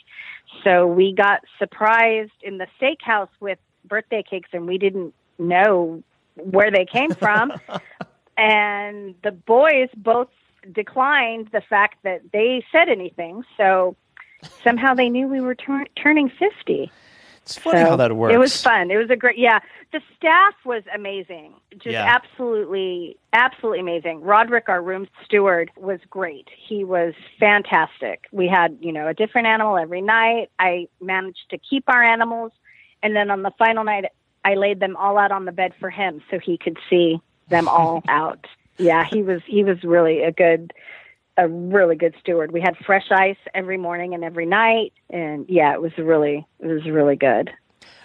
So 0.62 0.86
we 0.86 1.12
got 1.12 1.40
surprised 1.58 2.30
in 2.42 2.58
the 2.58 2.68
steakhouse 2.80 3.28
with 3.40 3.58
birthday 3.84 4.22
cakes, 4.22 4.50
and 4.52 4.66
we 4.66 4.78
didn't 4.78 5.14
know 5.38 6.02
where 6.36 6.70
they 6.70 6.84
came 6.84 7.14
from. 7.14 7.52
and 8.36 9.14
the 9.22 9.32
boys 9.32 9.88
both 9.96 10.28
declined 10.72 11.48
the 11.52 11.60
fact 11.60 11.98
that 12.04 12.22
they 12.32 12.64
said 12.72 12.88
anything. 12.88 13.44
So 13.56 13.96
somehow 14.62 14.94
they 14.94 15.08
knew 15.08 15.28
we 15.28 15.40
were 15.40 15.54
tur- 15.54 15.86
turning 15.96 16.28
50. 16.30 16.90
It's 17.42 17.58
funny 17.58 17.80
So 17.80 17.90
how 17.90 17.96
that 17.96 18.16
works. 18.16 18.34
It 18.34 18.38
was 18.38 18.62
fun. 18.62 18.90
It 18.90 18.96
was 18.96 19.10
a 19.10 19.16
great, 19.16 19.36
yeah. 19.36 19.58
The 19.92 20.00
staff 20.16 20.54
was 20.64 20.82
amazing. 20.94 21.52
Just 21.72 21.92
Yeah. 21.92 22.06
absolutely, 22.06 23.18
absolutely 23.34 23.80
amazing. 23.80 24.22
Roderick, 24.22 24.70
our 24.70 24.80
room 24.80 25.06
steward, 25.24 25.70
was 25.76 26.00
great. 26.08 26.48
He 26.56 26.84
was 26.84 27.12
fantastic. 27.38 28.26
We 28.32 28.48
had, 28.48 28.78
you 28.80 28.92
know, 28.92 29.08
a 29.08 29.14
different 29.14 29.46
animal 29.46 29.76
every 29.76 30.00
night. 30.00 30.50
I 30.58 30.88
managed 31.02 31.50
to 31.50 31.58
keep 31.58 31.84
our 31.88 32.02
animals. 32.02 32.52
And 33.04 33.14
then 33.14 33.30
on 33.30 33.42
the 33.42 33.52
final 33.58 33.84
night, 33.84 34.06
I 34.44 34.54
laid 34.54 34.80
them 34.80 34.96
all 34.96 35.18
out 35.18 35.30
on 35.30 35.44
the 35.44 35.52
bed 35.52 35.74
for 35.78 35.90
him 35.90 36.22
so 36.30 36.38
he 36.38 36.58
could 36.58 36.78
see 36.88 37.20
them 37.48 37.68
all 37.68 38.02
out. 38.08 38.46
Yeah, 38.78 39.04
he 39.04 39.22
was, 39.22 39.42
he 39.46 39.62
was 39.62 39.84
really 39.84 40.22
a 40.22 40.32
good, 40.32 40.72
a 41.36 41.46
really 41.46 41.96
good 41.96 42.14
steward. 42.18 42.50
We 42.50 42.62
had 42.62 42.76
fresh 42.78 43.10
ice 43.12 43.36
every 43.54 43.76
morning 43.76 44.14
and 44.14 44.24
every 44.24 44.46
night, 44.46 44.94
and 45.10 45.44
yeah, 45.48 45.74
it 45.74 45.82
was 45.82 45.92
really 45.98 46.46
it 46.58 46.66
was 46.66 46.84
really 46.86 47.14
good. 47.14 47.50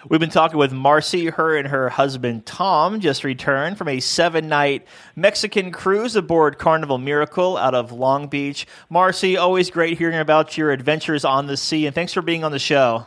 We've 0.08 0.20
been 0.20 0.30
talking 0.30 0.58
with 0.58 0.72
Marcy. 0.72 1.26
Her 1.26 1.56
and 1.56 1.68
her 1.68 1.88
husband 1.88 2.46
Tom 2.46 3.00
just 3.00 3.24
returned 3.24 3.76
from 3.76 3.88
a 3.88 4.00
seven 4.00 4.48
night 4.48 4.86
Mexican 5.16 5.72
cruise 5.72 6.14
aboard 6.14 6.58
Carnival 6.58 6.98
Miracle 6.98 7.56
out 7.56 7.74
of 7.74 7.90
Long 7.90 8.28
Beach. 8.28 8.66
Marcy, 8.88 9.36
always 9.36 9.70
great 9.70 9.98
hearing 9.98 10.18
about 10.18 10.56
your 10.56 10.70
adventures 10.70 11.24
on 11.24 11.46
the 11.46 11.56
sea, 11.56 11.86
and 11.86 11.94
thanks 11.94 12.12
for 12.12 12.22
being 12.22 12.44
on 12.44 12.52
the 12.52 12.58
show. 12.58 13.06